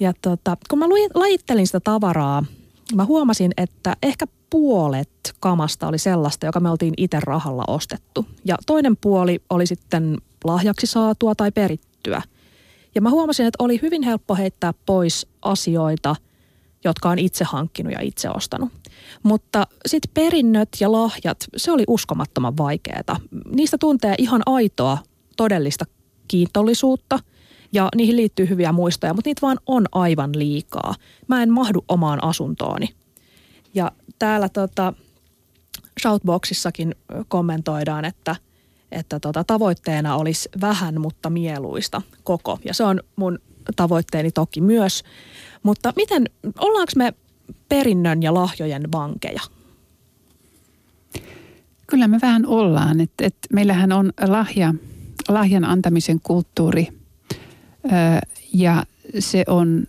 [0.00, 2.44] Ja tota, kun mä lajittelin sitä tavaraa,
[2.94, 8.26] mä huomasin, että ehkä puolet kamasta oli sellaista, joka me oltiin itse rahalla ostettu.
[8.44, 12.22] Ja toinen puoli oli sitten lahjaksi saatua tai perittyä.
[12.94, 16.16] Ja mä huomasin, että oli hyvin helppo heittää pois asioita,
[16.84, 18.72] jotka on itse hankkinut ja itse ostanut.
[19.22, 23.20] Mutta sitten perinnöt ja lahjat, se oli uskomattoman vaikeaa.
[23.50, 24.98] Niistä tuntee ihan aitoa
[25.36, 25.84] todellista
[26.28, 27.18] kiintollisuutta
[27.72, 30.94] ja niihin liittyy hyviä muistoja, mutta niitä vaan on aivan liikaa.
[31.28, 32.88] Mä en mahdu omaan asuntooni.
[33.74, 34.92] Ja täällä tota,
[36.02, 36.94] Shoutboxissakin
[37.28, 38.36] kommentoidaan, että,
[38.92, 42.58] että tota, tavoitteena olisi vähän, mutta mieluista koko.
[42.64, 43.38] Ja se on mun
[43.76, 45.02] tavoitteeni toki myös.
[45.62, 46.24] Mutta miten,
[46.58, 47.14] ollaanko me
[47.68, 49.40] perinnön ja lahjojen vankeja?
[51.86, 53.00] Kyllä me vähän ollaan.
[53.00, 54.74] Et, et meillähän on lahja,
[55.28, 56.97] lahjan antamisen kulttuuri
[58.52, 58.84] ja
[59.18, 59.86] se on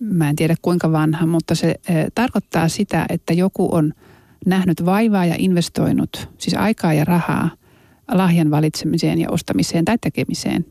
[0.00, 1.74] mä en tiedä kuinka vanha, mutta se
[2.14, 3.92] tarkoittaa sitä, että joku on
[4.46, 7.50] nähnyt vaivaa ja investoinut, siis aikaa ja rahaa
[8.12, 10.64] lahjan valitsemiseen ja ostamiseen tai tekemiseen.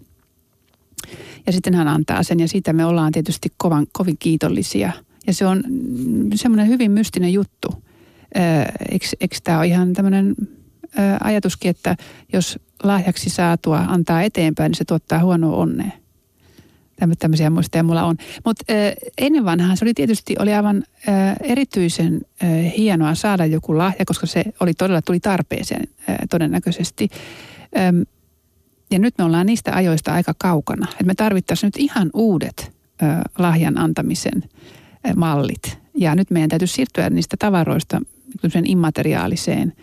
[1.45, 4.91] Ja sitten hän antaa sen ja siitä me ollaan tietysti kovan, kovin kiitollisia.
[5.27, 5.63] Ja se on
[6.35, 7.83] semmoinen hyvin mystinen juttu,
[9.19, 10.35] eikö tämä ole ihan tämmöinen
[11.23, 11.95] ajatuskin, että
[12.33, 15.91] jos lahjaksi saatua antaa eteenpäin, niin se tuottaa huonoa onnea.
[17.19, 18.15] Tämmöisiä muistoja mulla on.
[18.45, 18.65] Mutta
[19.17, 24.27] ennen vanhaan se oli tietysti oli aivan äh, erityisen äh, hienoa saada joku lahja, koska
[24.27, 27.09] se oli todella tuli tarpeeseen äh, todennäköisesti.
[27.77, 28.01] Ähm,
[28.91, 30.87] ja nyt me ollaan niistä ajoista aika kaukana.
[30.91, 32.71] Että me tarvittaisiin nyt ihan uudet
[33.37, 34.43] lahjan antamisen
[35.15, 35.77] mallit.
[35.97, 38.01] Ja nyt meidän täytyy siirtyä niistä tavaroista
[38.65, 39.73] immateriaaliseen,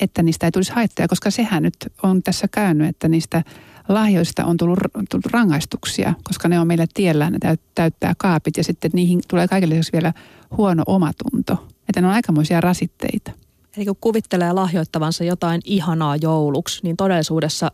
[0.00, 3.42] että niistä ei tulisi haittoja, koska sehän nyt on tässä käynyt, että niistä
[3.88, 4.78] lahjoista on tullut,
[5.10, 7.38] tullut rangaistuksia, koska ne on meille tiellä, ne
[7.74, 10.12] täyttää kaapit ja sitten niihin tulee kaikille vielä
[10.56, 11.68] huono omatunto.
[11.88, 13.32] Että ne on aikamoisia rasitteita.
[13.76, 17.70] Eli kun kuvittelee lahjoittavansa jotain ihanaa jouluksi, niin todellisuudessa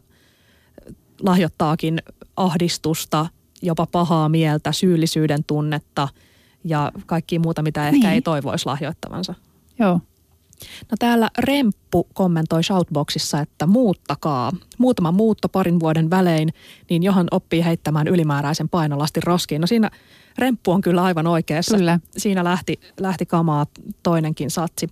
[1.23, 2.03] lahjoittaakin
[2.37, 3.27] ahdistusta,
[3.63, 6.09] jopa pahaa mieltä, syyllisyyden tunnetta
[6.65, 8.15] ja kaikki muuta, mitä ehkä niin.
[8.15, 9.35] ei toivoisi lahjoittavansa.
[9.79, 10.01] Joo.
[10.91, 14.53] No täällä Remppu kommentoi Shoutboxissa, että muuttakaa.
[14.79, 16.53] Muutama muutto parin vuoden välein,
[16.91, 19.61] niin johon oppii heittämään ylimääräisen painolastin roskiin.
[19.61, 19.91] No siinä
[20.39, 21.77] Remppu on kyllä aivan oikeassa.
[21.77, 22.01] Kyllä.
[22.17, 23.67] Siinä lähti, lähti kamaa
[24.03, 24.89] toinenkin satsi.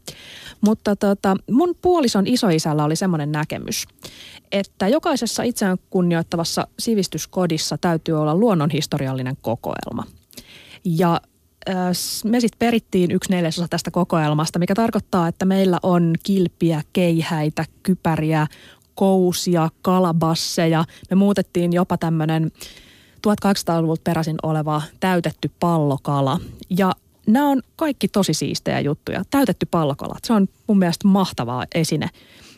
[0.61, 3.85] Mutta tota, mun puolison isoisällä oli semmoinen näkemys,
[4.53, 10.05] että jokaisessa itseään kunnioittavassa sivistyskodissa täytyy olla luonnonhistoriallinen kokoelma.
[10.85, 11.21] Ja
[12.25, 18.47] me sitten perittiin yksi neljäsosa tästä kokoelmasta, mikä tarkoittaa, että meillä on kilpiä, keihäitä, kypäriä,
[18.95, 20.85] kousia, kalabasseja.
[21.11, 22.53] Me muutettiin jopa tämmöinen
[23.27, 26.41] 1800-luvulta peräisin oleva täytetty pallokala.
[26.71, 26.93] Ja
[27.27, 29.23] nämä on kaikki tosi siistejä juttuja.
[29.31, 32.11] Täytetty pallokala, se on mun mielestä mahtavaa esine.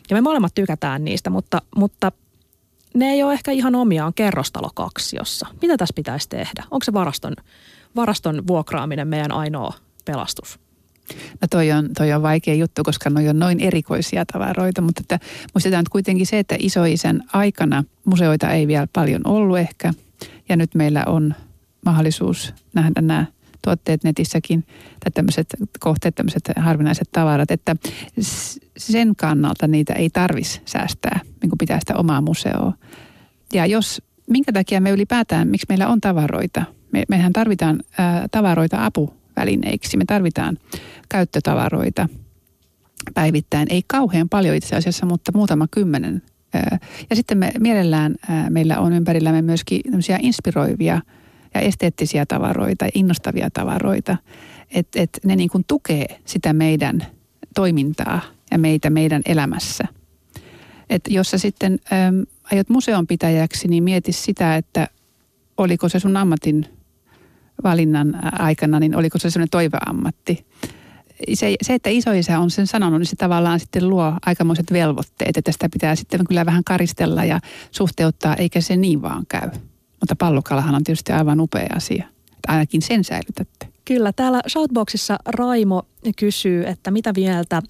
[0.09, 2.11] Ja me molemmat tykätään niistä, mutta, mutta
[2.93, 5.47] ne ei ole ehkä ihan omiaan kerrostalokaksiossa.
[5.61, 6.63] Mitä tässä pitäisi tehdä?
[6.71, 7.33] Onko se varaston
[7.95, 9.73] varaston vuokraaminen meidän ainoa
[10.05, 10.59] pelastus?
[11.41, 15.19] No toi on, toi on vaikea juttu, koska ne on noin erikoisia tavaroita, mutta että
[15.53, 19.93] muistetaan että kuitenkin se, että isoisen aikana museoita ei vielä paljon ollut ehkä.
[20.49, 21.35] Ja nyt meillä on
[21.85, 23.25] mahdollisuus nähdä nämä
[23.63, 24.63] tuotteet netissäkin
[24.99, 25.47] tai tämmöiset
[25.79, 27.75] kohteet, tämmöiset harvinaiset tavarat, että
[28.77, 32.73] sen kannalta niitä ei tarvisi säästää, niin kuin pitää sitä omaa museoa.
[33.53, 38.85] Ja jos, minkä takia me ylipäätään, miksi meillä on tavaroita– me, mehän tarvitaan ää, tavaroita
[38.85, 40.57] apuvälineiksi, me tarvitaan
[41.09, 42.09] käyttötavaroita
[43.13, 43.67] päivittäin.
[43.69, 46.21] Ei kauhean paljon itse asiassa, mutta muutama kymmenen.
[47.09, 48.15] Ja sitten me mielellään
[48.49, 49.81] meillä on ympärillämme myöskin
[50.19, 51.01] inspiroivia
[51.53, 54.17] ja esteettisiä tavaroita innostavia tavaroita.
[54.71, 57.05] Että et ne niin kuin tukee sitä meidän
[57.55, 58.21] toimintaa
[58.51, 59.83] ja meitä meidän elämässä.
[60.89, 64.87] Et jos sä sitten äm, aiot museonpitäjäksi, niin mieti sitä, että
[65.57, 66.65] oliko se sun ammatin
[67.63, 70.45] valinnan aikana, niin oliko se sellainen toiveammatti?
[71.33, 75.51] Se, se, että isoisä on sen sanonut, niin se tavallaan sitten luo aikamoiset velvoitteet, että
[75.51, 77.39] sitä pitää sitten kyllä vähän karistella ja
[77.71, 79.49] suhteuttaa, eikä se niin vaan käy.
[79.99, 82.05] Mutta pallokalahan on tietysti aivan upea asia.
[82.31, 83.67] Että ainakin sen säilytätte.
[83.85, 85.83] Kyllä, täällä Shoutboxissa Raimo
[86.17, 87.61] kysyy, että mitä mieltä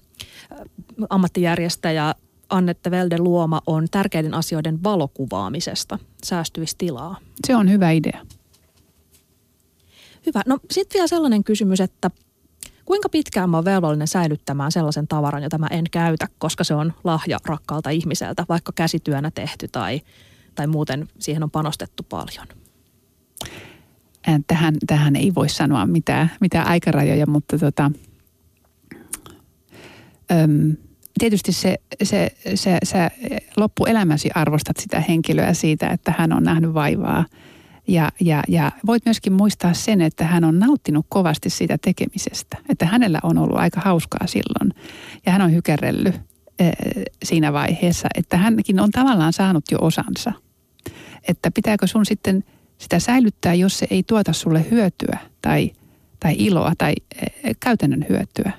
[1.10, 2.14] ammattijärjestäjä
[2.50, 7.16] Annette Velde Luoma on tärkeiden asioiden valokuvaamisesta säästyistilaa.
[7.46, 8.20] Se on hyvä idea.
[10.26, 10.42] Hyvä.
[10.46, 12.10] No sitten vielä sellainen kysymys, että
[12.84, 16.92] kuinka pitkään mä oon velvollinen säilyttämään sellaisen tavaran, jota mä en käytä, koska se on
[17.04, 20.00] lahja rakkaalta ihmiseltä, vaikka käsityönä tehty tai,
[20.54, 22.46] tai muuten siihen on panostettu paljon?
[24.46, 27.90] Tähän, tähän ei voi sanoa mitään, mitään aikarajoja, mutta tota,
[30.32, 30.76] öm,
[31.18, 33.08] tietysti se, se, se, se
[33.56, 37.24] loppuelämäsi arvostat sitä henkilöä siitä, että hän on nähnyt vaivaa–
[37.90, 42.56] ja, ja, ja voit myöskin muistaa sen, että hän on nauttinut kovasti siitä tekemisestä.
[42.68, 44.74] Että hänellä on ollut aika hauskaa silloin.
[45.26, 46.14] Ja hän on hykerellyt
[46.58, 46.70] e,
[47.22, 50.32] siinä vaiheessa, että hänkin on tavallaan saanut jo osansa.
[51.28, 52.44] Että pitääkö sun sitten
[52.78, 55.70] sitä säilyttää, jos se ei tuota sulle hyötyä tai,
[56.20, 58.52] tai iloa tai e, käytännön hyötyä.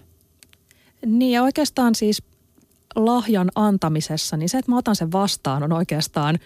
[1.05, 2.23] Niin ja oikeastaan siis
[2.95, 6.39] lahjan antamisessa, niin se, että mä otan sen vastaan, on oikeastaan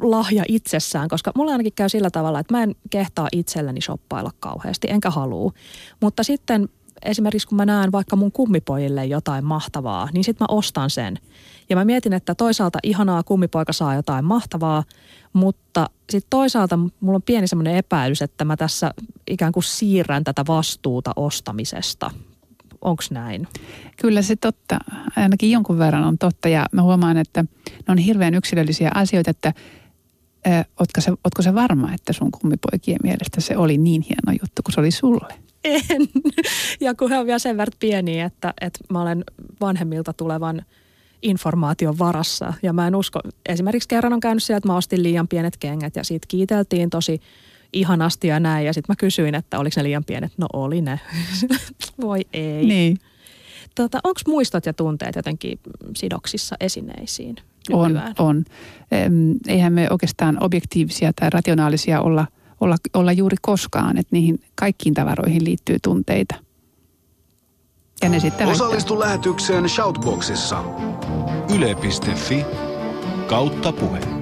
[0.00, 4.88] lahja itsessään, koska mulla ainakin käy sillä tavalla, että mä en kehtaa itselleni shoppailla kauheasti,
[4.90, 5.52] enkä halua.
[6.00, 6.68] Mutta sitten
[7.04, 11.18] esimerkiksi kun mä näen vaikka mun kummipojille jotain mahtavaa, niin sitten mä ostan sen.
[11.70, 14.84] Ja mä mietin, että toisaalta ihanaa kummipoika saa jotain mahtavaa,
[15.32, 18.94] mutta sitten toisaalta mulla on pieni semmoinen epäilys, että mä tässä
[19.30, 22.10] ikään kuin siirrän tätä vastuuta ostamisesta
[22.82, 23.48] Onko näin?
[24.00, 24.78] Kyllä se totta.
[25.16, 29.52] Ainakin jonkun verran on totta ja mä huomaan, että ne on hirveän yksilöllisiä asioita, että
[30.80, 34.74] Ootko se, ootko se varma, että sun kummipoikien mielestä se oli niin hieno juttu kuin
[34.74, 35.34] se oli sulle?
[35.64, 36.08] En.
[36.80, 39.24] Ja kun he on vielä sen verran pieniä, että, että mä olen
[39.60, 40.62] vanhemmilta tulevan
[41.22, 42.54] informaation varassa.
[42.62, 45.96] Ja mä en usko, esimerkiksi kerran on käynyt siellä, että mä ostin liian pienet kengät
[45.96, 47.20] ja siitä kiiteltiin tosi
[47.72, 48.66] ihanasti ja näin.
[48.66, 50.32] Ja sitten mä kysyin, että oliko ne liian pienet.
[50.38, 51.00] No oli ne.
[52.02, 52.66] Voi ei.
[52.66, 52.98] Niin.
[53.74, 55.58] Tota, Onko muistot ja tunteet jotenkin
[55.96, 57.36] sidoksissa esineisiin
[57.72, 58.14] On, nykyään?
[58.18, 58.44] on.
[58.90, 59.12] Em,
[59.48, 62.26] Eihän me oikeastaan objektiivisia tai rationaalisia olla,
[62.60, 66.34] olla, olla juuri koskaan, että niihin kaikkiin tavaroihin liittyy tunteita.
[68.02, 68.48] Ja ne sitten.
[68.48, 70.64] Osallistu lähetykseen Shoutboxissa.
[71.54, 72.44] Yle.fi
[73.26, 74.21] kautta puhe.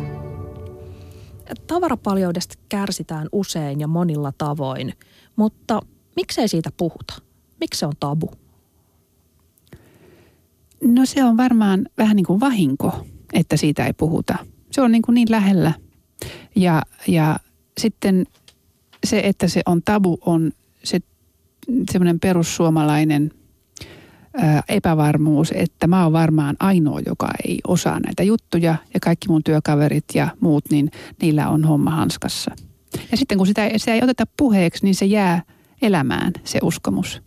[1.67, 4.93] Tavarapaljoudesta kärsitään usein ja monilla tavoin,
[5.37, 5.81] mutta
[6.17, 7.15] miksei siitä puhuta?
[7.61, 8.31] Miksi se on tabu?
[10.85, 14.37] No se on varmaan vähän niin kuin vahinko, että siitä ei puhuta.
[14.71, 15.73] Se on niin, kuin niin lähellä.
[16.57, 17.37] Ja, ja
[17.79, 18.27] sitten
[19.07, 20.53] se, että se on tabu, on
[20.85, 21.01] se
[21.93, 23.33] semmoinen perussuomalainen
[24.69, 30.05] epävarmuus, että mä oon varmaan ainoa, joka ei osaa näitä juttuja ja kaikki mun työkaverit
[30.15, 30.91] ja muut, niin
[31.23, 32.51] niillä on homma hanskassa.
[33.11, 35.43] Ja sitten kun sitä, sitä ei oteta puheeksi, niin se jää
[35.83, 37.23] elämään, se uskomus.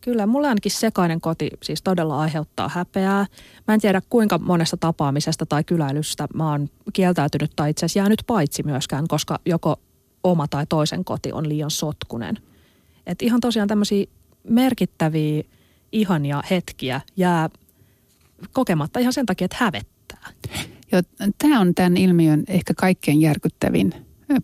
[0.00, 3.26] Kyllä, mulle ainakin sekainen koti siis todella aiheuttaa häpeää.
[3.68, 8.22] Mä en tiedä kuinka monesta tapaamisesta tai kyläilystä mä oon kieltäytynyt tai itse asiassa jäänyt
[8.26, 9.76] paitsi myöskään, koska joko
[10.24, 12.38] oma tai toisen koti on liian sotkunen.
[13.06, 14.06] Et ihan tosiaan tämmöisiä
[14.48, 15.42] merkittäviä,
[15.92, 17.48] ihania hetkiä jää
[18.52, 20.26] kokematta ihan sen takia, että hävettää.
[21.38, 23.94] Tämä on tämän ilmiön ehkä kaikkein järkyttävin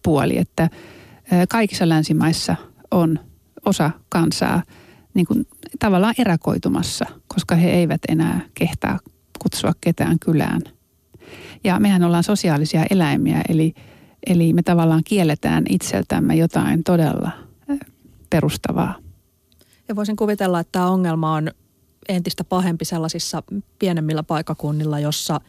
[0.03, 0.71] puoli, että
[1.49, 2.57] kaikissa länsimaissa
[2.91, 3.19] on
[3.65, 4.63] osa kansaa
[5.15, 5.47] niin kuin
[5.79, 8.99] tavallaan erakoitumassa, koska he eivät enää kehtaa
[9.39, 10.61] kutsua ketään kylään.
[11.65, 13.75] Ja mehän ollaan sosiaalisia eläimiä, eli,
[14.27, 17.31] eli me tavallaan kielletään itseltämme jotain todella
[18.31, 18.95] perustavaa.
[19.89, 21.51] Ja voisin kuvitella, että tämä ongelma on
[22.09, 23.43] entistä pahempi sellaisissa
[23.79, 25.41] pienemmillä paikakunnilla, jossa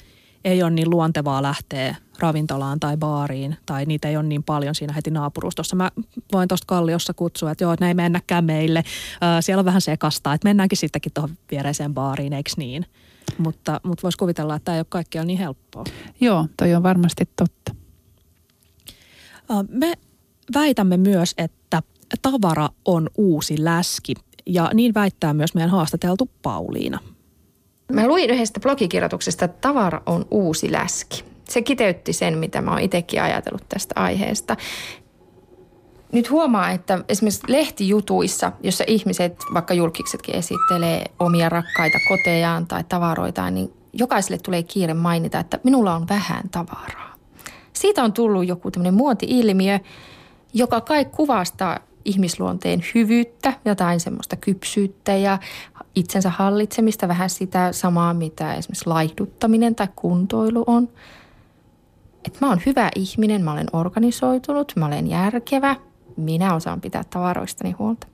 [0.43, 4.93] ei ole niin luontevaa lähteä ravintolaan tai baariin, tai niitä ei ole niin paljon siinä
[4.93, 5.75] heti naapurustossa.
[5.75, 5.91] Mä
[6.31, 8.83] voin tuosta Kalliossa kutsua, että joo, että ne ei mennäkään meille.
[9.37, 12.85] Ö, Siellä on vähän sekasta, että mennäänkin sittenkin tuohon viereiseen baariin, eikö niin?
[13.37, 15.83] Mutta, mutta voisi kuvitella, että tämä ei ole kaikkialla niin helppoa.
[16.21, 17.75] Joo, toi on varmasti totta.
[19.69, 19.93] Me
[20.53, 21.81] väitämme myös, että
[22.21, 24.13] tavara on uusi läski,
[24.47, 26.99] ja niin väittää myös meidän haastateltu Pauliina.
[27.91, 31.23] Mä luin yhdestä blogikirjoituksesta, että tavara on uusi läski.
[31.49, 34.57] Se kiteytti sen, mitä mä oon itsekin ajatellut tästä aiheesta.
[36.11, 43.53] Nyt huomaa, että esimerkiksi lehtijutuissa, jossa ihmiset, vaikka julkiksetkin esittelee omia rakkaita kotejaan tai tavaroitaan,
[43.53, 47.15] niin jokaiselle tulee kiire mainita, että minulla on vähän tavaraa.
[47.73, 49.79] Siitä on tullut joku tämmöinen muoti-ilmiö,
[50.53, 55.39] joka kai kuvastaa ihmisluonteen hyvyyttä, jotain semmoista kypsyyttä ja
[55.95, 60.89] itsensä hallitsemista, vähän sitä samaa, mitä esimerkiksi laihduttaminen tai kuntoilu on.
[62.25, 65.75] Että mä oon hyvä ihminen, mä olen organisoitunut, mä olen järkevä,
[66.17, 68.07] minä osaan pitää tavaroistani huolta.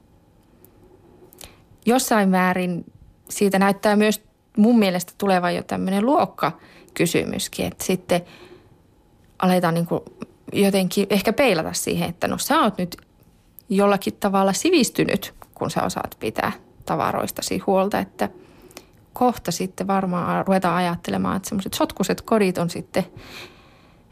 [1.86, 2.86] Jossain määrin
[3.30, 4.22] siitä näyttää myös
[4.58, 8.22] mun mielestä tulevan jo tämmöinen luokkakysymyskin, että sitten
[9.40, 9.88] aletaan niin
[10.54, 12.98] jotenkin ehkä peilata siihen, että no sä oot nyt
[13.76, 16.52] jollakin tavalla sivistynyt, kun sä osaat pitää
[16.86, 18.30] tavaroistasi huolta, että
[19.14, 23.06] kohta sitten varmaan ruvetaan ajattelemaan, että semmoiset sotkuiset kodit on sitten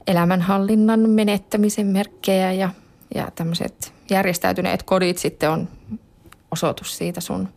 [0.07, 2.69] elämänhallinnan menettämisen merkkejä ja,
[3.15, 5.67] ja tämmöiset järjestäytyneet kodit sitten on
[6.51, 7.49] osoitus siitä sun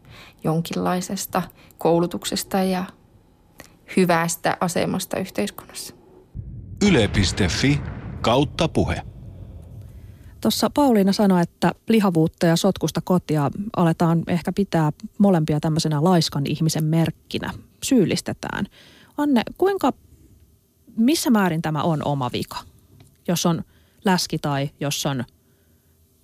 [0.44, 1.42] jonkinlaisesta
[1.78, 2.84] koulutuksesta ja
[3.96, 5.94] hyvästä asemasta yhteiskunnassa.
[6.88, 7.80] Yle.fi
[8.20, 9.02] kautta puhe.
[10.44, 16.84] Tuossa Pauliina sanoi, että lihavuutta ja sotkusta kotia aletaan ehkä pitää molempia tämmöisenä laiskan ihmisen
[16.84, 17.50] merkkinä.
[17.82, 18.66] Syyllistetään.
[19.16, 19.92] Anne, kuinka,
[20.96, 22.56] missä määrin tämä on oma vika?
[23.28, 23.64] Jos on
[24.04, 25.24] läski tai jos on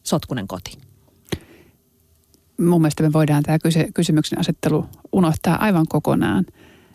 [0.03, 0.79] sotkunen koti?
[2.59, 3.59] mun mielestä me voidaan tämä
[3.95, 6.47] kysymyksen asettelu unohtaa aivan kokonaan.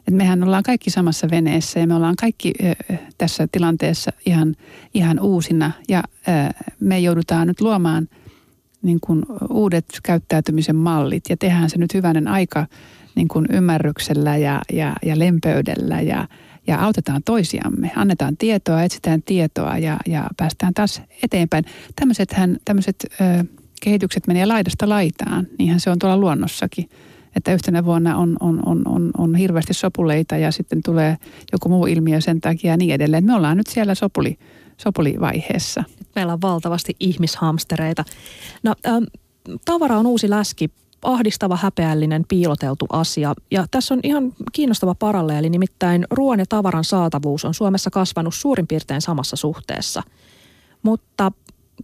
[0.07, 4.55] Et mehän ollaan kaikki samassa veneessä ja me ollaan kaikki ö, tässä tilanteessa ihan,
[4.93, 6.31] ihan uusina ja ö,
[6.79, 8.07] me joudutaan nyt luomaan
[8.81, 12.67] niin kuin uudet käyttäytymisen mallit ja tehdään se nyt hyvänen aika
[13.15, 16.27] niin kuin ymmärryksellä ja, ja, ja lempeydellä ja,
[16.67, 17.91] ja autetaan toisiamme.
[17.95, 21.65] Annetaan tietoa, etsitään tietoa ja, ja päästään taas eteenpäin.
[22.65, 23.05] Tämmöiset
[23.81, 26.89] kehitykset menee laidasta laitaan, niinhän se on tuolla luonnossakin.
[27.35, 31.17] Että yhtenä vuonna on, on, on, on, on hirveästi sopuleita ja sitten tulee
[31.51, 33.25] joku muu ilmiö sen takia ja niin edelleen.
[33.25, 34.37] Me ollaan nyt siellä sopuli,
[34.77, 35.83] sopulivaiheessa.
[35.99, 38.03] Nyt meillä on valtavasti ihmishamstereita.
[38.63, 39.03] No, ähm,
[39.65, 40.69] tavara on uusi läski,
[41.01, 43.33] ahdistava, häpeällinen, piiloteltu asia.
[43.51, 48.67] Ja tässä on ihan kiinnostava paralleeli, nimittäin ruoan ja tavaran saatavuus on Suomessa kasvanut suurin
[48.67, 50.03] piirtein samassa suhteessa.
[50.83, 51.31] Mutta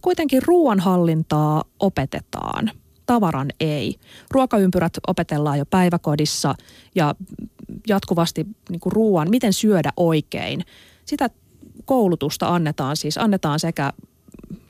[0.00, 2.70] kuitenkin ruoanhallintaa opetetaan,
[3.06, 3.94] tavaran ei.
[4.30, 6.54] Ruokaympyrät opetellaan jo päiväkodissa
[6.94, 7.14] ja
[7.88, 10.64] jatkuvasti niin kuin ruoan, miten syödä oikein.
[11.04, 11.30] Sitä
[11.84, 13.92] koulutusta annetaan siis, annetaan sekä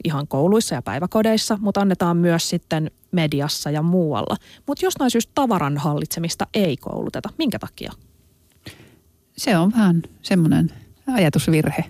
[0.05, 4.37] ihan kouluissa ja päiväkodeissa, mutta annetaan myös sitten mediassa ja muualla.
[4.67, 7.29] Mutta jostain syystä tavaran hallitsemista ei kouluteta.
[7.39, 7.93] Minkä takia?
[9.37, 10.73] Se on vähän semmoinen
[11.15, 11.85] ajatusvirhe.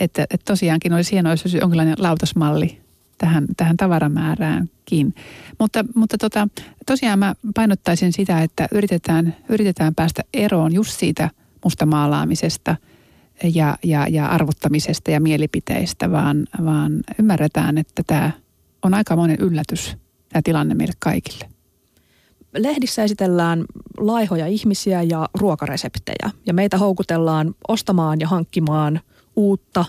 [0.00, 2.85] Että, että tosiaankin olisi hienoa, jos olisi jonkinlainen lautasmalli
[3.18, 5.14] tähän, tähän tavaramääräänkin.
[5.58, 6.48] Mutta, mutta tota,
[6.86, 11.30] tosiaan mä painottaisin sitä, että yritetään, yritetään päästä eroon just siitä
[11.64, 12.76] mustamaalaamisesta
[13.54, 18.30] ja, ja, ja arvottamisesta ja mielipiteistä, vaan, vaan ymmärretään, että tämä
[18.82, 19.96] on aika monen yllätys,
[20.28, 21.44] tämä tilanne meille kaikille.
[22.56, 23.64] Lehdissä esitellään
[23.98, 29.00] laihoja ihmisiä ja ruokareseptejä ja meitä houkutellaan ostamaan ja hankkimaan
[29.36, 29.84] uutta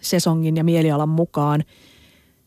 [0.00, 1.64] sesongin ja mielialan mukaan–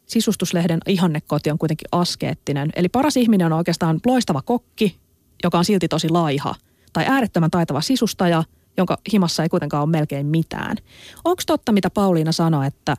[0.10, 2.70] sisustuslehden ihannekoti on kuitenkin askeettinen.
[2.76, 4.98] Eli paras ihminen on oikeastaan loistava kokki,
[5.44, 6.56] joka on silti tosi laiha.
[6.94, 8.44] Tai äärettömän taitava sisustaja,
[8.78, 10.78] jonka himassa ei kuitenkaan ole melkein mitään.
[11.26, 12.98] Onko totta, mitä Pauliina sanoi, että,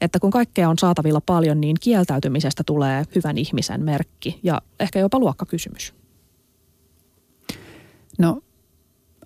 [0.00, 5.18] että kun kaikkea on saatavilla paljon, niin kieltäytymisestä tulee hyvän ihmisen merkki ja ehkä jopa
[5.18, 5.94] luokkakysymys?
[8.18, 8.40] No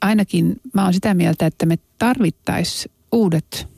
[0.01, 3.69] ainakin mä oon sitä mieltä, että me tarvittaisiin uudet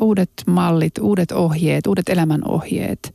[0.00, 3.14] uudet mallit, uudet ohjeet, uudet elämänohjeet.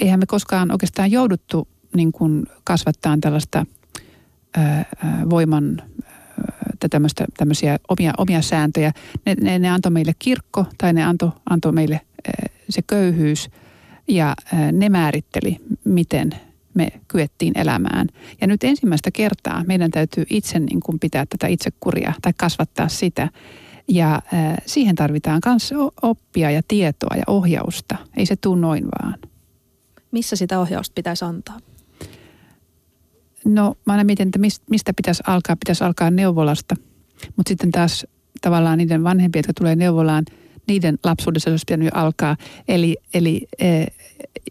[0.00, 3.66] Eihän me koskaan oikeastaan jouduttu niin kuin kasvattaa tällaista
[5.30, 5.82] voiman
[6.90, 8.92] tämmöistä, tämmöisiä omia, omia sääntöjä.
[9.26, 12.00] Ne, ne, ne antoi meille kirkko tai ne antoi, antoi meille
[12.68, 13.50] se köyhyys
[14.08, 14.34] ja
[14.72, 16.30] ne määritteli, miten
[16.74, 18.08] me kyettiin elämään.
[18.40, 23.28] Ja nyt ensimmäistä kertaa meidän täytyy itse niin kuin pitää tätä itsekuria tai kasvattaa sitä.
[23.88, 27.96] Ja äh, siihen tarvitaan myös oppia ja tietoa ja ohjausta.
[28.16, 29.18] Ei se tule noin vaan.
[30.10, 31.58] Missä sitä ohjausta pitäisi antaa?
[33.44, 34.38] No mä aina mietin, että
[34.70, 35.56] mistä pitäisi alkaa.
[35.56, 36.76] Pitäisi alkaa neuvolasta.
[37.36, 38.06] Mutta sitten taas
[38.40, 40.24] tavallaan niiden vanhempia, jotka tulee neuvolaan,
[40.68, 42.36] niiden lapsuudessa olisi pitänyt alkaa.
[42.68, 43.84] Eli, eli e,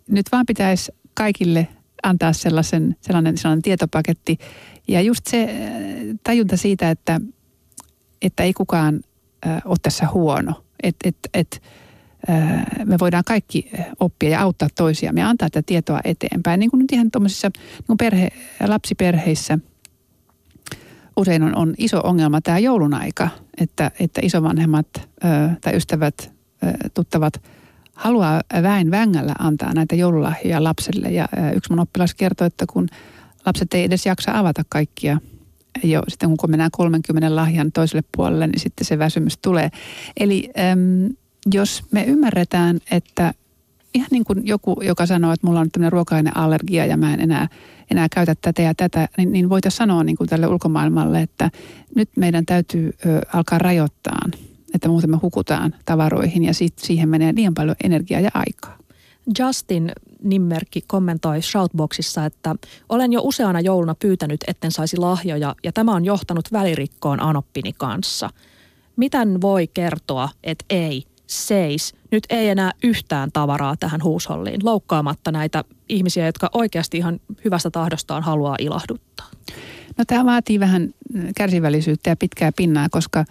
[0.07, 1.67] nyt vaan pitäisi kaikille
[2.03, 4.37] antaa sellaisen, sellainen, sellainen tietopaketti.
[4.87, 5.55] Ja just se
[6.23, 7.21] tajunta siitä, että,
[8.21, 9.01] että ei kukaan
[9.65, 10.63] ole tässä huono.
[10.83, 11.61] Että et, et,
[12.85, 16.59] me voidaan kaikki oppia ja auttaa toisiamme ja antaa tätä tietoa eteenpäin.
[16.59, 17.51] Niin kuin nyt ihan tuommoisissa
[17.87, 18.29] niin perhe,
[18.67, 19.59] lapsiperheissä
[21.17, 24.87] usein on, on iso ongelma tämä joulun aika, että, että isovanhemmat
[25.61, 26.31] tai ystävät,
[26.93, 27.41] tuttavat
[27.93, 31.11] haluaa väin vängällä antaa näitä joululahjoja lapselle.
[31.11, 32.87] Ja yksi mun oppilas kertoi, että kun
[33.45, 35.17] lapset ei edes jaksa avata kaikkia–
[35.83, 39.69] jo sitten kun mennään 30 lahjan toiselle puolelle, niin sitten se väsymys tulee.
[40.19, 41.15] Eli äm,
[41.53, 43.33] jos me ymmärretään, että
[43.93, 47.47] ihan niin kuin joku, joka sanoo, että mulla on tämmöinen ruoka-aineallergia ja mä en enää,
[47.91, 51.51] enää käytä tätä ja tätä, niin, niin voitaisiin sanoa niin kuin tälle ulkomaailmalle, että
[51.95, 54.19] nyt meidän täytyy ö, alkaa rajoittaa,
[54.73, 58.77] että muuten me hukutaan tavaroihin ja sit, siihen menee liian paljon energiaa ja aikaa.
[59.39, 59.91] Justin
[60.23, 62.55] nimmerkki kommentoi Shoutboxissa, että
[62.89, 68.29] olen jo useana jouluna pyytänyt, etten saisi lahjoja ja tämä on johtanut välirikkoon Anoppini kanssa.
[68.95, 75.63] Miten voi kertoa, että ei, seis, nyt ei enää yhtään tavaraa tähän huusholliin, loukkaamatta näitä
[75.89, 79.29] ihmisiä, jotka oikeasti ihan hyvästä tahdostaan haluaa ilahduttaa?
[79.97, 80.93] No tämä vaatii vähän
[81.37, 83.25] kärsivällisyyttä ja pitkää pinnaa, koska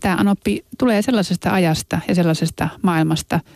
[0.00, 3.40] tämä Anoppi tulee sellaisesta ajasta ja sellaisesta maailmasta–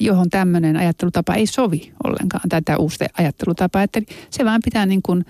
[0.00, 3.82] johon tämmöinen ajattelutapa ei sovi ollenkaan, tämä uusi ajattelutapa.
[3.82, 5.24] Että se vaan pitää niin kuin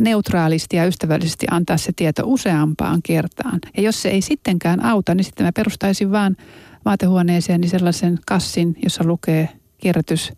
[0.00, 3.60] neutraalisti ja ystävällisesti antaa se tieto useampaan kertaan.
[3.76, 6.36] Ja jos se ei sittenkään auta, niin sitten mä perustaisin vaan
[6.84, 9.48] vaatehuoneeseen niin sellaisen kassin, jossa lukee
[9.78, 10.32] kierrätys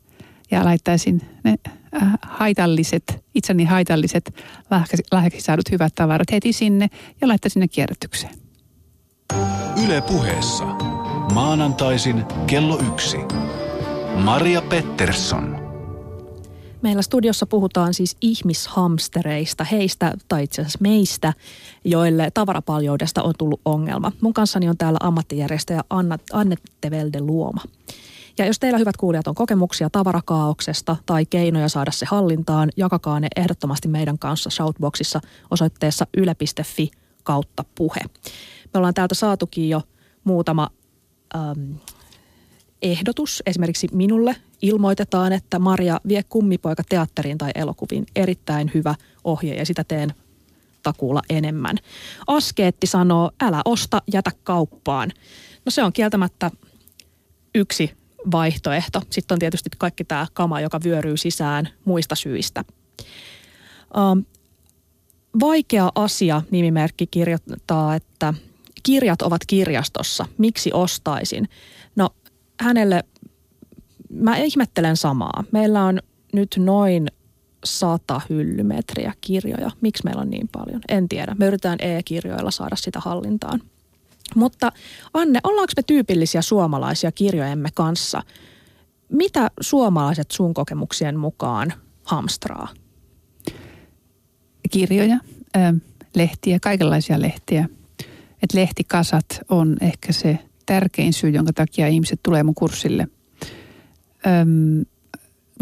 [0.51, 1.55] ja laittaisin ne
[2.23, 4.35] haitalliset, itseni haitalliset
[5.13, 6.89] lahjaksi saadut hyvät tavarat heti sinne
[7.21, 8.35] ja laittaisin ne kierrätykseen.
[9.85, 10.98] Yle puheessa.
[11.35, 13.17] Maanantaisin kello yksi.
[14.15, 15.57] Maria Pettersson.
[16.83, 21.33] Meillä studiossa puhutaan siis ihmishamstereista, heistä tai itse asiassa meistä,
[21.85, 24.13] joille tavarapaljoudesta on tullut ongelma.
[24.21, 27.63] Mun kanssani on täällä ammattijärjestäjä Anna, Annette Velde Luoma.
[28.39, 33.29] Ja jos teillä hyvät kuulijat on kokemuksia tavarakaauksesta tai keinoja saada se hallintaan, jakakaa ne
[33.37, 35.21] ehdottomasti meidän kanssa Shoutboxissa
[35.51, 36.91] osoitteessa yle.fi
[37.23, 38.01] kautta puhe.
[38.75, 39.83] Me ollaan täältä saatukin jo
[40.25, 40.69] muutama
[41.35, 41.73] ähm,
[42.83, 48.07] ehdotus esimerkiksi minulle, ilmoitetaan, että Maria vie kummipoika teatteriin tai elokuviin.
[48.17, 50.15] Erittäin hyvä ohje ja sitä teen
[50.83, 51.77] takuulla enemmän.
[52.27, 55.11] Askeetti sanoo, älä osta, jätä kauppaan.
[55.65, 56.51] No se on kieltämättä
[57.55, 57.91] yksi
[58.31, 59.03] vaihtoehto.
[59.11, 62.65] Sitten on tietysti kaikki tämä kama, joka vyöryy sisään muista syistä.
[63.97, 64.25] Um,
[65.41, 68.35] vaikea asia nimimerkki kirjoittaa, että
[68.83, 70.27] kirjat ovat kirjastossa.
[70.39, 71.49] Miksi ostaisin?
[71.97, 72.11] No
[72.61, 73.05] hänelle,
[74.11, 75.45] mä ihmettelen samaa.
[75.53, 75.99] Meillä on
[76.33, 77.07] nyt noin
[77.65, 79.71] sata hyllymetriä kirjoja.
[79.81, 80.81] Miksi meillä on niin paljon?
[80.89, 81.37] En tiedä.
[81.39, 83.61] Me yritetään e-kirjoilla saada sitä hallintaan.
[84.35, 84.73] Mutta
[85.15, 88.23] Anne, ollaanko me tyypillisiä suomalaisia kirjojemme kanssa?
[89.09, 91.73] Mitä suomalaiset sun kokemuksien mukaan
[92.05, 92.69] hamstraa?
[94.71, 95.19] Kirjoja,
[96.15, 97.69] lehtiä, kaikenlaisia lehtiä.
[98.43, 103.09] Et lehtikasat on ehkä se tärkein syy, jonka takia ihmiset tulee mun kurssille.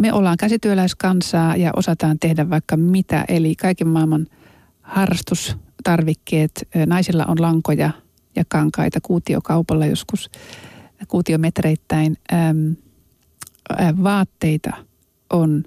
[0.00, 4.26] me ollaan käsityöläiskansaa ja osataan tehdä vaikka mitä, eli kaiken maailman
[4.82, 6.68] harrastustarvikkeet.
[6.86, 7.90] Naisilla on lankoja–
[8.36, 10.30] ja kankaita kuutiokaupalla joskus
[11.08, 12.16] kuutiometreittäin.
[12.32, 14.70] Äh, vaatteita
[15.30, 15.64] on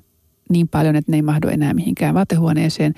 [0.50, 2.94] niin paljon, että ne ei mahdu enää mihinkään vaatehuoneeseen.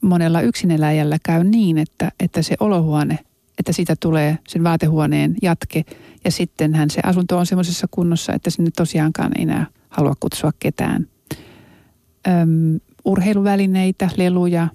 [0.00, 3.18] Monella yksineläjällä käy niin, että, että se olohuone,
[3.58, 5.84] että siitä tulee sen vaatehuoneen jatke
[6.24, 11.06] ja sittenhän se asunto on semmoisessa kunnossa, että sinne tosiaankaan ei enää halua kutsua ketään.
[12.28, 14.68] Öm, urheiluvälineitä, leluja,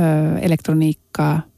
[0.00, 1.42] ö, elektroniikkaa–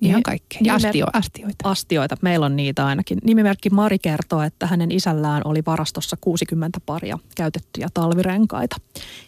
[0.00, 0.60] Ihan kaikkea.
[0.64, 1.68] Ja astio, astioita.
[1.68, 2.16] Astioita.
[2.22, 3.18] Meillä on niitä ainakin.
[3.24, 8.76] Nimimerkki Mari kertoo, että hänen isällään oli varastossa 60 paria käytettyjä talvirenkaita.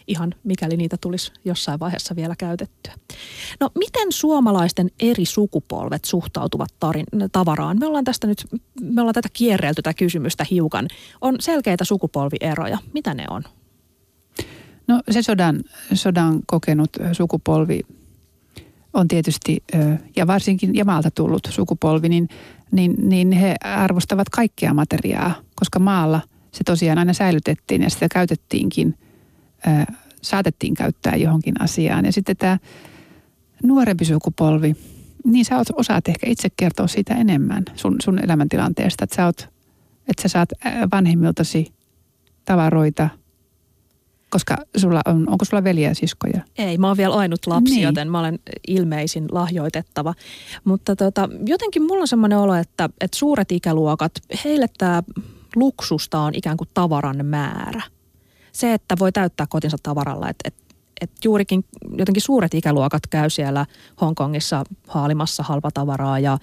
[0.07, 2.93] Ihan mikäli niitä tulisi jossain vaiheessa vielä käytettyä.
[3.59, 7.79] No miten suomalaisten eri sukupolvet suhtautuvat tarin, tavaraan?
[7.79, 8.45] Me ollaan tästä nyt,
[8.81, 10.87] me ollaan tätä kierrelty tätä kysymystä hiukan.
[11.21, 12.77] On selkeitä sukupolvieroja.
[12.93, 13.43] Mitä ne on?
[14.87, 15.63] No se sodan,
[15.93, 17.81] sodan kokenut sukupolvi
[18.93, 19.63] on tietysti,
[20.15, 22.29] ja varsinkin ja maalta tullut sukupolvi, niin,
[22.71, 26.21] niin, niin he arvostavat kaikkea materiaa, koska maalla
[26.51, 28.97] se tosiaan aina säilytettiin ja sitä käytettiinkin,
[30.21, 32.05] saatettiin käyttää johonkin asiaan.
[32.05, 32.57] Ja sitten tämä
[33.63, 34.75] nuorempi sukupolvi,
[35.25, 39.49] niin sä osaat ehkä itse kertoa siitä enemmän sun, sun elämäntilanteesta, että sä, oot,
[40.07, 40.49] että sä saat
[40.91, 41.73] vanhemmiltasi
[42.45, 43.09] tavaroita–
[44.31, 46.41] koska sulla on, onko sulla veliä ja siskoja?
[46.57, 47.83] Ei, mä oon vielä ainut lapsi, niin.
[47.83, 50.13] joten mä olen ilmeisin lahjoitettava.
[50.63, 54.11] Mutta tota, jotenkin mulla on semmoinen olo, että, että suuret ikäluokat,
[54.45, 55.03] heille tämä
[55.55, 57.81] luksusta on ikään kuin tavaran määrä.
[58.51, 60.61] Se, että voi täyttää kotinsa tavaralla, että, että
[61.01, 61.65] että juurikin
[61.97, 63.65] jotenkin suuret ikäluokat käy siellä
[64.01, 66.37] Hongkongissa haalimassa halpatavaraa ja,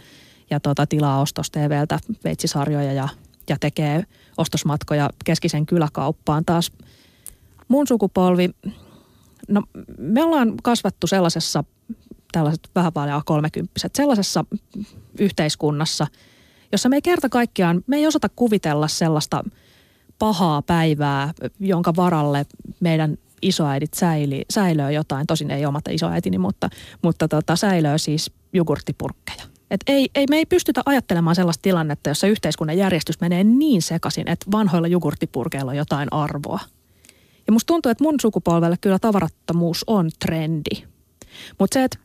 [0.51, 3.09] ja tota, tilaa ostos TVltä veitsisarjoja ja,
[3.49, 4.05] ja tekee
[4.37, 6.45] ostosmatkoja keskisen kyläkauppaan.
[6.45, 6.73] Taas
[7.69, 8.51] mun sukupolvi,
[9.49, 9.63] no
[9.99, 11.65] me ollaan kasvattu sellaisessa,
[12.33, 14.45] tällaiset vähän vajaa kolmekymppiset, sellaisessa
[15.19, 16.07] yhteiskunnassa,
[16.73, 19.45] jossa me ei kerta kaikkiaan, me ei osata kuvitella sellaista
[20.19, 22.47] pahaa päivää, jonka varalle
[22.81, 26.71] meidän isoäidit säili, säilöö jotain, tosin ei omata isoäitini, mutta,
[27.03, 29.43] mutta tota, säilöö siis jogurttipurkkeja.
[29.71, 34.29] Et ei, ei, me ei pystytä ajattelemaan sellaista tilannetta, jossa yhteiskunnan järjestys menee niin sekaisin,
[34.29, 36.61] että vanhoilla jogurttipurkeilla on jotain arvoa–
[37.49, 40.85] ja musta tuntuu, että mun sukupolvelle kyllä tavarattomuus on trendi.
[41.59, 41.99] Mutta se, että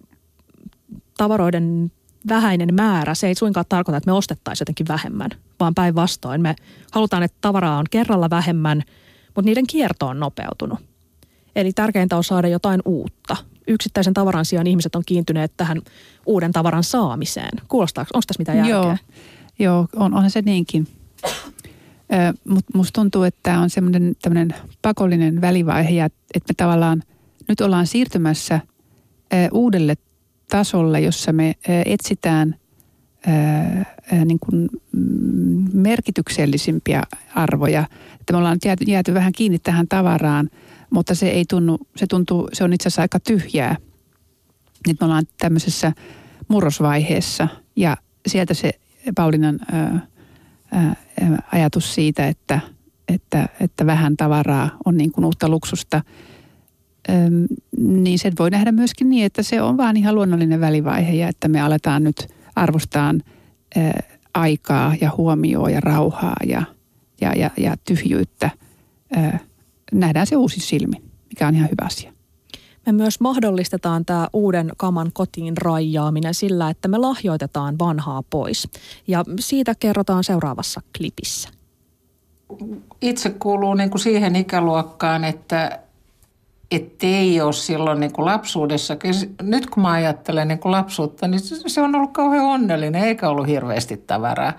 [1.18, 1.91] tavaroiden
[2.28, 5.30] vähäinen määrä, se ei suinkaan tarkoita, että me ostettaisiin jotenkin vähemmän,
[5.60, 6.41] vaan päinvastoin.
[6.41, 6.56] Me
[6.91, 8.84] halutaan, että tavaraa on kerralla vähemmän,
[9.26, 10.80] mutta niiden kierto on nopeutunut.
[11.56, 13.38] Eli tärkeintä on saada jotain uutta.
[13.68, 15.82] Yksittäisen tavaran sijaan ihmiset on kiintyneet tähän
[16.26, 17.52] uuden tavaran saamiseen.
[17.68, 18.76] Kuulostaa, onko tässä mitään järkeä?
[18.76, 18.98] Joo,
[19.60, 20.88] joo on, onhan se niinkin.
[22.47, 27.04] Mutta musta tuntuu, että tämä on semmoinen tämmöinen pakollinen välivaihe ja että me tavallaan
[27.47, 28.60] nyt ollaan siirtymässä
[29.51, 29.95] uudelle
[30.49, 32.56] tasolle, jossa me etsitään
[34.26, 37.04] niin kuin mm, merkityksellisimpiä
[37.36, 37.88] arvoja.
[38.20, 40.49] Että me ollaan jääty, jääty vähän kiinni tähän tavaraan,
[40.89, 43.76] mutta se ei tunnu, se tuntuu, se on itse asiassa aika tyhjää.
[44.88, 45.93] Nyt me ollaan tämmöisessä
[46.47, 47.97] murrosvaiheessa ja
[48.28, 48.72] sieltä se
[49.16, 49.60] Paulinan
[51.51, 52.59] ajatus siitä, että,
[53.07, 56.01] että, että vähän tavaraa on niin kuin uutta luksusta,
[57.78, 61.47] niin se voi nähdä myöskin niin, että se on vaan ihan luonnollinen välivaihe ja että
[61.47, 63.13] me aletaan nyt arvostaa
[64.34, 66.63] aikaa ja huomioa ja rauhaa ja,
[67.21, 68.49] ja, ja, ja tyhjyyttä.
[69.91, 70.95] Nähdään se uusi silmi,
[71.30, 72.12] mikä on ihan hyvä asia.
[72.86, 78.70] Me myös mahdollistetaan tämä uuden kaman kotiin rajaaminen sillä, että me lahjoitetaan vanhaa pois.
[79.08, 81.50] Ja siitä kerrotaan seuraavassa klipissä.
[83.02, 85.80] itse kuuluu niin kuin siihen ikäluokkaan, että
[87.02, 88.98] ei ole silloin niin kuin lapsuudessa.
[89.42, 93.48] Nyt kun mä ajattelen niin kuin lapsuutta, niin se on ollut kauhean onnellinen, eikä ollut
[93.48, 94.54] hirveästi tavaraa.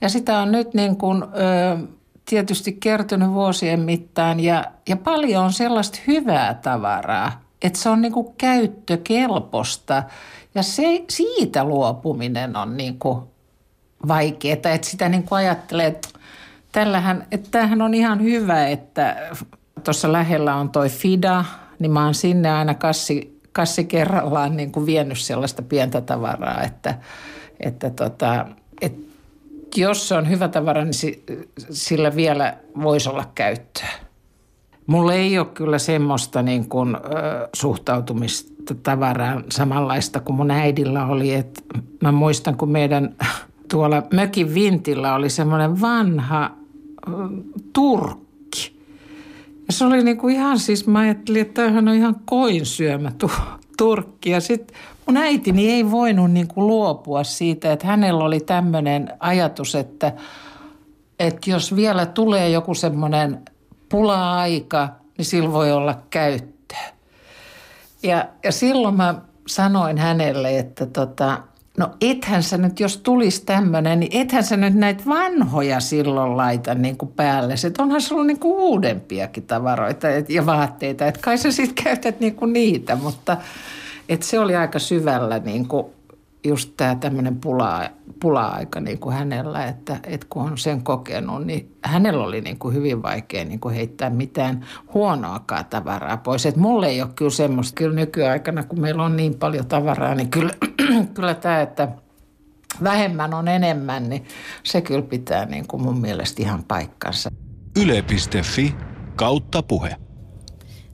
[0.00, 1.26] Ja sitä on nyt niin kuin, ö,
[2.24, 8.12] tietysti kertynyt vuosien mittaan ja, ja paljon on sellaista hyvää tavaraa, että se on niin
[8.12, 10.02] kuin käyttökelpoista
[10.54, 13.18] ja se, siitä luopuminen on niin kuin
[14.08, 16.08] vaikeaa, että sitä niin kuin ajattelee, että,
[16.72, 19.30] tällähän, että tämähän on ihan hyvä, että
[19.84, 21.44] tuossa lähellä on toi FIDA,
[21.78, 26.98] niin mä oon sinne aina kassi, kassi kerrallaan niin kuin vienyt sellaista pientä tavaraa, että,
[27.60, 28.46] että tota,
[28.80, 29.00] että
[29.76, 31.24] jos se on hyvä tavara, niin
[31.70, 34.03] sillä vielä voisi olla käyttöä.
[34.86, 36.96] Mulla ei ole kyllä semmoista niin kuin,
[37.52, 41.34] suhtautumista tavaraan samanlaista kuin mun äidillä oli.
[41.34, 41.64] Et
[42.02, 43.14] mä muistan, kun meidän
[43.70, 46.50] tuolla mökin vintillä oli semmoinen vanha
[47.72, 48.80] turkki.
[49.66, 53.12] Ja se oli niin kuin ihan siis, mä ajattelin, että tämähän on ihan koin syömä
[53.18, 53.30] tu-
[53.78, 54.30] turkki.
[54.30, 54.76] Ja sitten
[55.06, 60.12] mun äitini ei voinut niin kuin luopua siitä, että hänellä oli tämmöinen ajatus, että,
[61.18, 63.38] että jos vielä tulee joku semmoinen–
[63.94, 64.88] pula-aika,
[65.18, 66.92] niin sillä voi olla käyttöä.
[68.02, 69.14] Ja, ja silloin mä
[69.46, 71.40] sanoin hänelle, että tota,
[71.78, 76.74] no ethän sä nyt, jos tulisi tämmöinen, niin ethän sä nyt näitä vanhoja silloin laita
[76.74, 77.54] niin kuin päälle.
[77.66, 82.34] Että onhan sulla niin kuin uudempiakin tavaroita ja vaatteita, että kai sä sitten käytät niin
[82.34, 83.36] kuin niitä, mutta
[84.08, 85.86] että se oli aika syvällä niin kuin
[86.44, 87.90] just tämä tämmöinen pula,
[88.20, 92.74] pula-aika niin kuin hänellä, että, että kun on sen kokenut, niin hänellä oli niin kuin
[92.74, 96.46] hyvin vaikea niin kuin heittää mitään huonoakaan tavaraa pois.
[96.46, 100.30] Että mulle ei ole kyllä semmoista, kyllä nykyaikana, kun meillä on niin paljon tavaraa, niin
[100.30, 100.52] kyllä,
[101.14, 101.88] kyllä tämä, että
[102.82, 104.24] vähemmän on enemmän, niin
[104.62, 107.30] se kyllä pitää niin kuin mun mielestä ihan paikkansa.
[107.82, 108.74] Yle.fi
[109.16, 109.96] kautta puhe.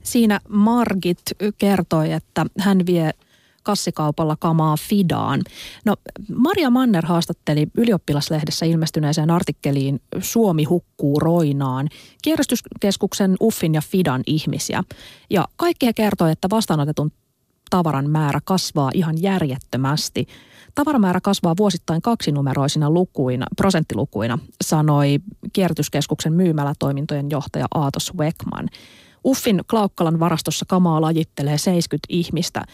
[0.03, 1.23] Siinä Margit
[1.59, 3.11] kertoi, että hän vie
[3.71, 5.41] kassikaupalla kamaa Fidaan.
[5.85, 5.97] No,
[6.35, 11.89] Maria Manner haastatteli ylioppilaslehdessä ilmestyneeseen artikkeliin Suomi hukkuu roinaan
[12.23, 14.83] kierrätyskeskuksen Uffin ja Fidan ihmisiä.
[15.31, 17.13] Ja kaikki he kertoi, että vastaanotetun
[17.71, 20.27] tavaran määrä kasvaa ihan järjettömästi.
[20.75, 25.19] Tavaramäärä kasvaa vuosittain kaksinumeroisina lukuina, prosenttilukuina, sanoi
[25.53, 28.69] kierrätyskeskuksen myymälätoimintojen johtaja Aatos Weckman.
[29.25, 32.65] Uffin Klaukkalan varastossa kamaa lajittelee 70 ihmistä.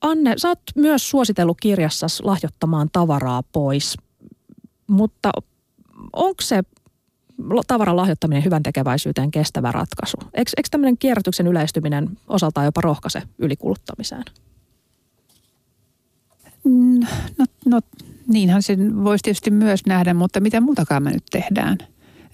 [0.00, 3.96] Anne, sä oot myös suositellut kirjassasi lahjoittamaan tavaraa pois,
[4.86, 5.30] mutta
[6.12, 6.62] onko se
[7.66, 10.16] tavaran lahjoittaminen hyvän tekeväisyyteen kestävä ratkaisu?
[10.34, 14.24] Eikö, eikö tämmöinen kierrätyksen yleistyminen osaltaan jopa rohkaise ylikuluttamiseen?
[16.64, 17.00] Mm,
[17.38, 17.80] no, no
[18.26, 21.78] niinhän sen voisi tietysti myös nähdä, mutta mitä muutakaan me nyt tehdään?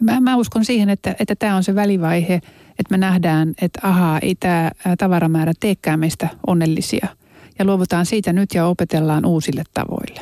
[0.01, 2.35] Mä, mä uskon siihen, että, että tämä on se välivaihe,
[2.79, 7.07] että me nähdään, että ahaa, ei tämä tavaramäärä teekään meistä onnellisia–
[7.59, 10.21] ja luovutaan siitä nyt ja opetellaan uusille tavoille.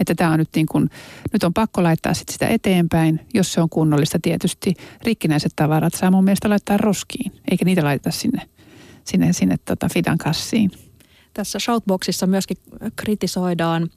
[0.00, 0.90] Että tämä on nyt niin kuin,
[1.32, 4.74] nyt on pakko laittaa sit sitä eteenpäin, jos se on kunnollista tietysti.
[5.02, 8.42] Rikkinäiset tavarat saa mun mielestä laittaa roskiin, eikä niitä laiteta sinne,
[9.04, 10.70] sinne, sinne tota Fidan kassiin.
[11.34, 12.56] Tässä Shoutboxissa myöskin
[12.96, 13.90] kritisoidaan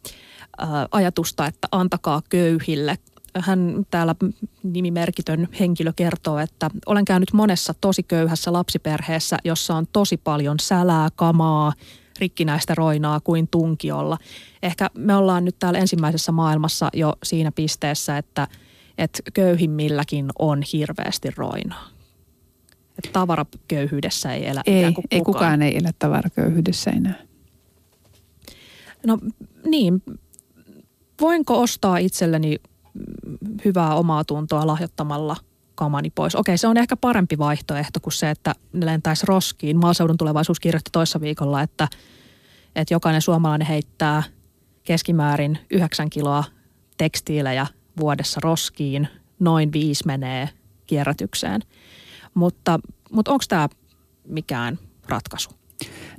[0.61, 2.97] äh, ajatusta, että antakaa köyhille.
[3.39, 4.15] Hän täällä
[4.63, 11.09] nimimerkitön henkilö kertoo, että olen käynyt monessa tosi köyhässä lapsiperheessä, jossa on tosi paljon sälää,
[11.15, 11.73] kamaa,
[12.19, 14.17] rikkinäistä roinaa kuin tunkiolla.
[14.63, 18.47] Ehkä me ollaan nyt täällä ensimmäisessä maailmassa jo siinä pisteessä, että,
[18.97, 21.87] että köyhimmilläkin on hirveästi roinaa.
[22.97, 25.19] Että tavaraköyhyydessä ei elä ei, ikään kuin kukaan.
[25.19, 27.21] Ei kukaan ei elä tavaraköyhyydessä enää.
[29.05, 29.19] No
[29.65, 30.03] niin,
[31.21, 32.55] voinko ostaa itselleni
[33.65, 35.35] hyvää omaa tuntoa lahjoittamalla–
[35.75, 36.35] kamani pois.
[36.35, 39.77] Okei, se on ehkä parempi vaihtoehto kuin se, että ne lentäisi roskiin.
[39.77, 41.87] Maaseudun tulevaisuus kirjoitti toissa viikolla, että,
[42.75, 44.23] että jokainen suomalainen heittää
[44.83, 46.43] keskimäärin 9 kiloa
[46.97, 47.67] tekstiilejä
[47.99, 49.07] vuodessa roskiin,
[49.39, 50.49] noin viisi menee
[50.87, 51.61] kierrätykseen.
[52.33, 52.79] Mutta,
[53.11, 53.69] mutta onko tämä
[54.27, 55.49] mikään ratkaisu?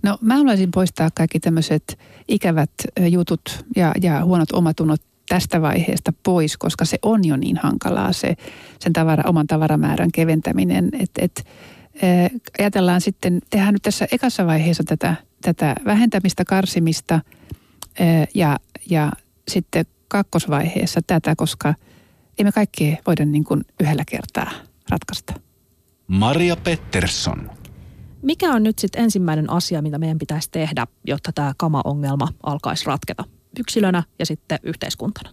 [0.02, 1.98] No mä haluaisin poistaa kaikki tämmöiset
[2.28, 2.70] ikävät
[3.10, 8.34] jutut ja, ja huonot omatunnot tästä vaiheesta pois, koska se on jo niin hankalaa se
[8.80, 10.88] sen tavara, oman tavaramäärän keventäminen.
[11.00, 11.46] Et, et,
[12.02, 17.14] ää, ajatellaan sitten, tehdään nyt tässä ekassa vaiheessa tätä, tätä vähentämistä, karsimista
[18.00, 18.58] ää, ja,
[18.90, 19.12] ja
[19.48, 21.74] sitten kakkosvaiheessa tätä, koska
[22.38, 24.50] emme kaikkea voida niin kuin yhdellä kertaa
[24.90, 25.32] ratkaista.
[26.06, 27.50] Maria Pettersson.
[28.22, 33.24] Mikä on nyt sitten ensimmäinen asia, mitä meidän pitäisi tehdä, jotta tämä kama-ongelma alkaisi ratketa?
[33.60, 35.30] Yksilönä ja sitten yhteiskuntana?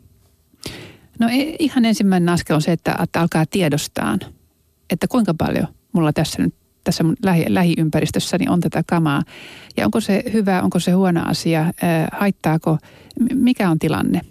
[1.19, 4.19] No e, ihan ensimmäinen askel on se, että, että alkaa tiedostaan,
[4.89, 9.23] että kuinka paljon mulla tässä nyt tässä mun lähi, lähiympäristössäni on tätä kamaa.
[9.77, 11.73] Ja onko se hyvä, onko se huono asia,
[12.11, 12.77] haittaako,
[13.33, 14.21] mikä on tilanne.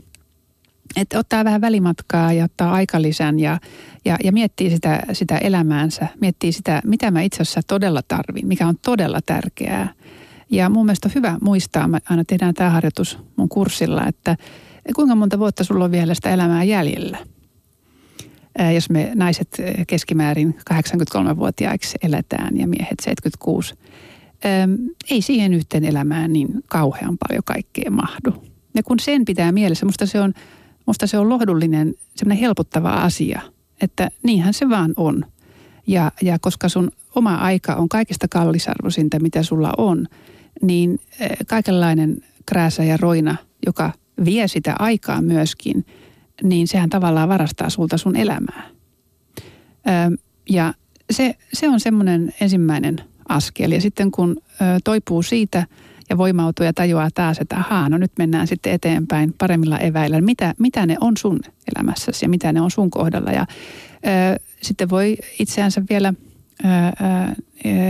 [0.96, 3.58] Että ottaa vähän välimatkaa ja ottaa aikalisän ja,
[4.04, 8.66] ja, ja miettii sitä, sitä elämäänsä, miettii sitä, mitä mä itse asiassa todella tarvin, mikä
[8.66, 9.92] on todella tärkeää.
[10.52, 14.36] Ja mun mielestä on hyvä muistaa, me aina tehdään tämä harjoitus mun kurssilla, että
[14.94, 17.18] kuinka monta vuotta sulla on vielä sitä elämää jäljellä–
[18.74, 23.74] jos me naiset keskimäärin 83-vuotiaiksi eletään ja miehet 76.
[25.10, 28.44] Ei siihen yhteen elämään niin kauhean paljon kaikkea mahdu.
[28.74, 30.34] Ja kun sen pitää mielessä, musta se on,
[30.86, 33.40] musta se on lohdullinen, semmoinen helpottava asia,
[33.80, 35.24] että niinhän se vaan on.
[35.86, 40.06] Ja, ja koska sun oma aika on kaikista kallisarvoisinta, mitä sulla on,
[40.62, 41.00] niin
[41.46, 43.36] kaikenlainen krääsä ja roina,
[43.66, 43.92] joka
[44.24, 45.84] vie sitä aikaa myöskin–
[46.42, 48.68] niin sehän tavallaan varastaa sulta sun elämää.
[49.86, 50.16] Ö,
[50.48, 50.74] ja
[51.10, 53.72] se, se on semmoinen ensimmäinen askel.
[53.72, 54.36] Ja sitten kun
[54.84, 55.66] toipuu siitä
[56.10, 60.20] ja voimautuu ja tajuaa taas, että ahaa, no nyt mennään sitten eteenpäin paremmilla eväillä.
[60.20, 61.40] Mitä, mitä ne on sun
[61.76, 63.30] elämässäsi ja mitä ne on sun kohdalla.
[63.30, 63.46] Ja
[64.62, 66.14] sitten voi itseänsä vielä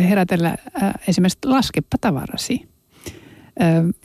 [0.08, 0.56] herätellä
[1.08, 2.68] esimerkiksi laskeppa tavarasi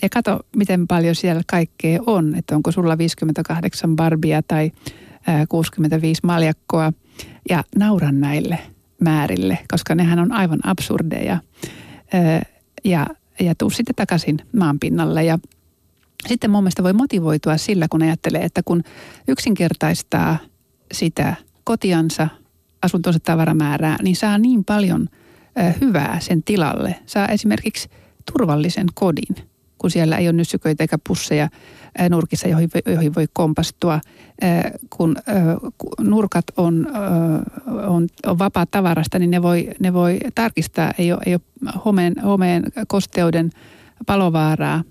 [0.02, 4.72] ja kato, miten paljon siellä kaikkea on, että onko sulla 58 barbia tai
[5.50, 6.94] 65 maljakkoa.
[7.50, 8.60] Ja nauran näille
[9.02, 11.40] määrille, koska nehän on aivan absurdeja.
[12.84, 13.08] Ja,
[13.40, 15.24] ja tuu sitten takaisin maan pinnalle.
[15.24, 15.40] Ja
[16.28, 18.84] sitten mun mielestä voi motivoitua sillä, kun ajattelee, että kun
[19.28, 20.38] yksinkertaistaa
[20.92, 22.28] sitä kotiansa,
[22.82, 25.10] asuntonsa tavaramäärää, niin saa niin paljon
[25.82, 26.96] hyvää sen tilalle.
[27.06, 27.90] Saa esimerkiksi–
[28.34, 29.36] turvallisen kodin,
[29.78, 31.50] kun siellä ei ole nyssyköitä eikä pusseja
[32.10, 34.00] nurkissa, joihin, joihin voi kompastua.
[34.90, 35.16] Kun
[36.00, 36.88] nurkat on,
[37.88, 42.14] on, on vapaa tavarasta, niin ne voi, ne voi tarkistaa, ei ole, ei ole homeen,
[42.24, 43.50] homeen kosteuden
[44.06, 44.84] palovaaraa.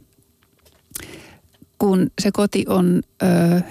[1.78, 3.02] Kun se koti on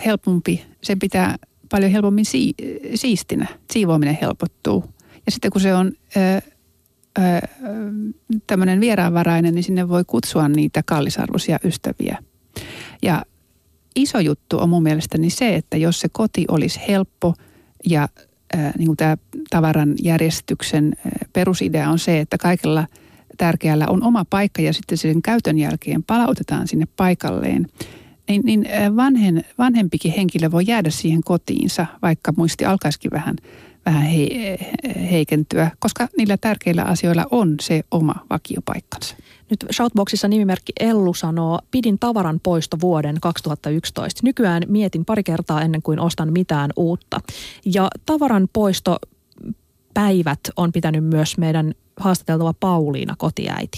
[0.05, 1.35] helpompi, sen pitää
[1.75, 2.53] paljon helpommin si,
[2.95, 3.47] siistinä.
[3.73, 4.83] Siivoaminen helpottuu.
[5.25, 5.91] Ja sitten kun se on
[8.47, 12.17] tämmöinen vieraanvarainen, niin sinne voi kutsua niitä kallisarvoisia ystäviä.
[13.03, 13.25] Ja
[13.95, 17.33] iso juttu on mun mielestäni se, että jos se koti olisi helppo
[17.89, 18.07] ja
[18.55, 19.17] äh, niin kuin tämä
[19.49, 22.87] tavaran järjestyksen äh, perusidea on se, että kaikella
[23.37, 27.67] tärkeällä on oma paikka ja sitten sen käytön jälkeen palautetaan sinne paikalleen,
[28.29, 33.35] niin, niin vanhen, vanhempikin henkilö voi jäädä siihen kotiinsa, vaikka muisti alkaisikin vähän
[33.85, 34.57] vähän he,
[35.11, 39.15] heikentyä, koska niillä tärkeillä asioilla on se oma vakiopaikkansa.
[39.49, 44.21] Nyt Shoutboxissa nimimerkki Ellu sanoo, pidin tavaran poisto vuoden 2011.
[44.23, 47.19] Nykyään mietin pari kertaa ennen kuin ostan mitään uutta.
[47.65, 48.97] Ja tavaran poisto
[49.93, 53.77] päivät on pitänyt myös meidän haastateltava Pauliina kotiäiti.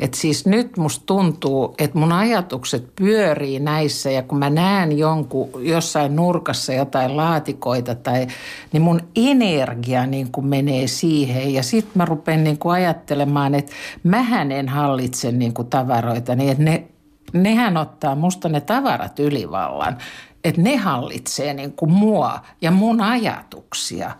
[0.00, 5.50] Et siis nyt musta tuntuu, että mun ajatukset pyörii näissä ja kun mä näen jonkun
[5.60, 8.26] jossain nurkassa jotain laatikoita, tai,
[8.72, 11.54] niin mun energia niin kuin menee siihen.
[11.54, 13.72] Ja sitten mä rupean niin kuin ajattelemaan, että
[14.02, 16.84] mähän en hallitse niin kuin tavaroita, niin että ne,
[17.32, 19.98] nehän ottaa musta ne tavarat ylivallan.
[20.44, 24.10] Että ne hallitsee niin kuin mua ja mun ajatuksia.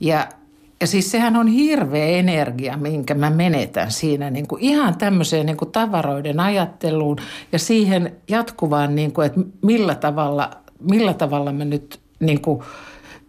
[0.00, 0.26] Ja
[0.80, 5.56] ja siis sehän on hirveä energia, minkä mä menetän siinä niin kuin ihan tämmöiseen niin
[5.56, 7.16] kuin tavaroiden ajatteluun
[7.52, 10.50] ja siihen jatkuvaan, niin kuin, että millä tavalla,
[10.90, 12.62] millä tavalla mä nyt niin kuin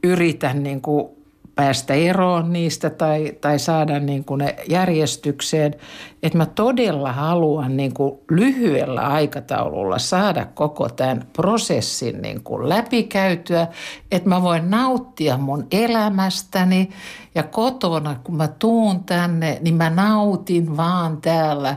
[0.04, 1.21] yritän niin kuin
[1.56, 5.76] päästä eroon niistä tai, tai saada niin kuin ne järjestykseen.
[6.24, 13.68] Että mä todella haluan niin kuin lyhyellä aikataululla saada koko tämän prosessin niin kuin läpikäytyä,
[14.12, 16.89] että mä voin nauttia mun elämästäni
[17.36, 21.76] ja kotona, kun mä tuun tänne, niin mä nautin vaan täällä,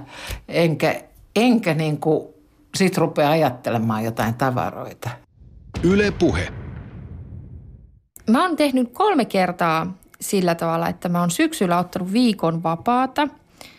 [0.48, 1.00] enkä,
[1.36, 2.26] enkä niin kuin
[2.74, 5.10] sit rupea ajattelemaan jotain tavaroita.
[5.82, 6.63] Yle Puhe.
[8.30, 13.28] Mä oon tehnyt kolme kertaa sillä tavalla, että mä oon syksyllä ottanut viikon vapaata.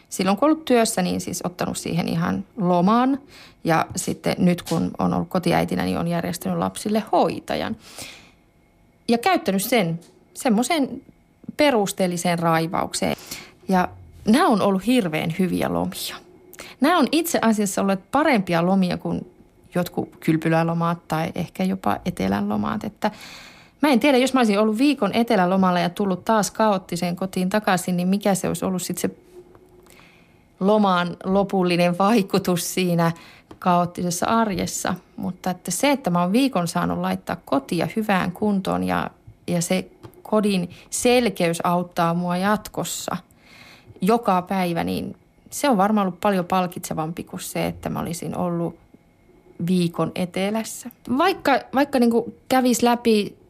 [0.09, 3.19] Silloin kun ollut työssä, niin siis ottanut siihen ihan lomaan.
[3.63, 7.75] Ja sitten nyt kun on ollut kotiäitinä, niin on järjestänyt lapsille hoitajan.
[9.07, 9.99] Ja käyttänyt sen
[10.33, 11.01] semmoisen
[11.57, 13.15] perusteelliseen raivaukseen.
[13.67, 13.87] Ja
[14.25, 16.15] nämä on ollut hirveän hyviä lomia.
[16.81, 19.31] Nämä on itse asiassa olleet parempia lomia kuin
[19.75, 22.83] jotkut kylpylälomaat tai ehkä jopa etelän lomaat.
[22.83, 23.11] Että
[23.85, 27.97] Mä en tiedä, jos mä olisin ollut viikon etelälomalla ja tullut taas kaoottiseen kotiin takaisin,
[27.97, 29.17] niin mikä se olisi ollut sitten se
[30.59, 33.11] lomaan lopullinen vaikutus siinä
[33.59, 34.93] kaoottisessa arjessa.
[35.15, 39.09] Mutta että se, että mä oon viikon saanut laittaa kotia hyvään kuntoon ja,
[39.47, 39.87] ja se
[40.23, 43.17] kodin selkeys auttaa mua jatkossa
[44.01, 45.15] joka päivä, niin
[45.49, 48.75] se on varmaan ollut paljon palkitsevampi kuin se, että mä olisin ollut
[49.67, 50.89] viikon etelässä.
[51.17, 52.11] Vaikka, vaikka niin
[52.49, 53.44] kävisi läpi,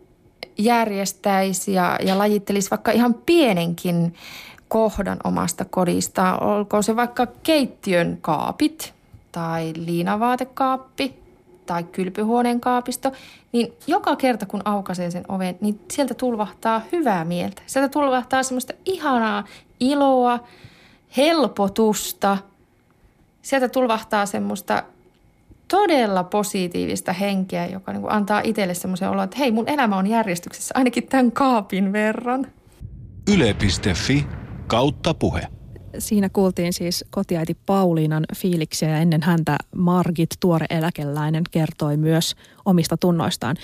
[0.57, 4.13] järjestäisi ja, ja lajittelisi vaikka ihan pienenkin
[4.67, 8.93] kohdan omasta kodista, olkoon se vaikka keittiön kaapit
[9.31, 11.19] tai liinavaatekaappi
[11.65, 13.11] tai kylpyhuoneen kaapisto,
[13.51, 17.61] niin joka kerta kun aukaisee sen oven, niin sieltä tulvahtaa hyvää mieltä.
[17.65, 19.43] Sieltä tulvahtaa semmoista ihanaa
[19.79, 20.39] iloa,
[21.17, 22.37] helpotusta.
[23.41, 24.83] Sieltä tulvahtaa semmoista
[25.75, 30.07] todella positiivista henkeä, joka niin kuin antaa itselle semmoisen olo, että hei, mun elämä on
[30.07, 32.47] järjestyksessä ainakin tämän kaapin verran.
[33.33, 34.25] Yle.fi
[34.67, 35.47] kautta puhe.
[35.99, 42.97] Siinä kuultiin siis kotiäiti Pauliinan fiiliksiä ja ennen häntä Margit, tuore eläkeläinen, kertoi myös omista
[42.97, 43.55] tunnoistaan.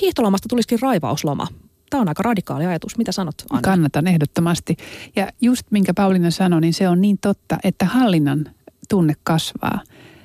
[0.00, 1.46] Hiihtolomasta tulisikin raivausloma.
[1.90, 2.98] Tämä on aika radikaali ajatus.
[2.98, 3.62] Mitä sanot, Anna?
[3.62, 4.76] Kannatan ehdottomasti.
[5.16, 8.44] Ja just minkä Pauliina sanoi, niin se on niin totta, että hallinnan
[8.88, 9.80] tunne kasvaa.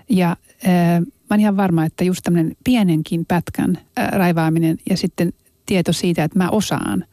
[0.10, 0.38] Ja
[0.68, 5.34] mä oon ihan varma, että just tämmöinen pienenkin pätkän äh, raivaaminen ja sitten
[5.66, 7.06] tieto siitä, että mä osaan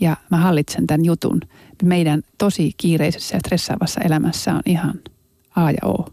[0.00, 1.40] ja mä hallitsen tämän jutun–
[1.82, 5.00] meidän tosi kiireisessä ja stressaavassa elämässä on ihan
[5.56, 6.08] A ja O.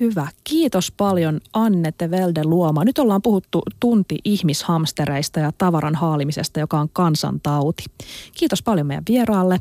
[0.00, 0.28] Hyvä.
[0.44, 2.84] Kiitos paljon Anne Velde Luoma.
[2.84, 7.84] Nyt ollaan puhuttu tunti ihmishamstereista ja tavaran haalimisesta, joka on kansantauti.
[8.34, 9.60] Kiitos paljon meidän vieraalle.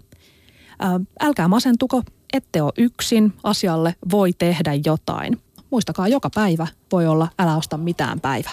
[1.19, 3.33] Älkää masentuko, ette ole yksin.
[3.43, 5.41] Asialle voi tehdä jotain.
[5.75, 8.49] Muistakaa, joka päivä voi olla älä osta mitään päivä.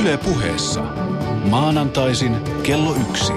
[0.00, 0.82] Yle puheessa.
[1.50, 3.32] Maanantaisin kello yksi.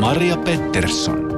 [0.00, 1.35] Maria Pettersson.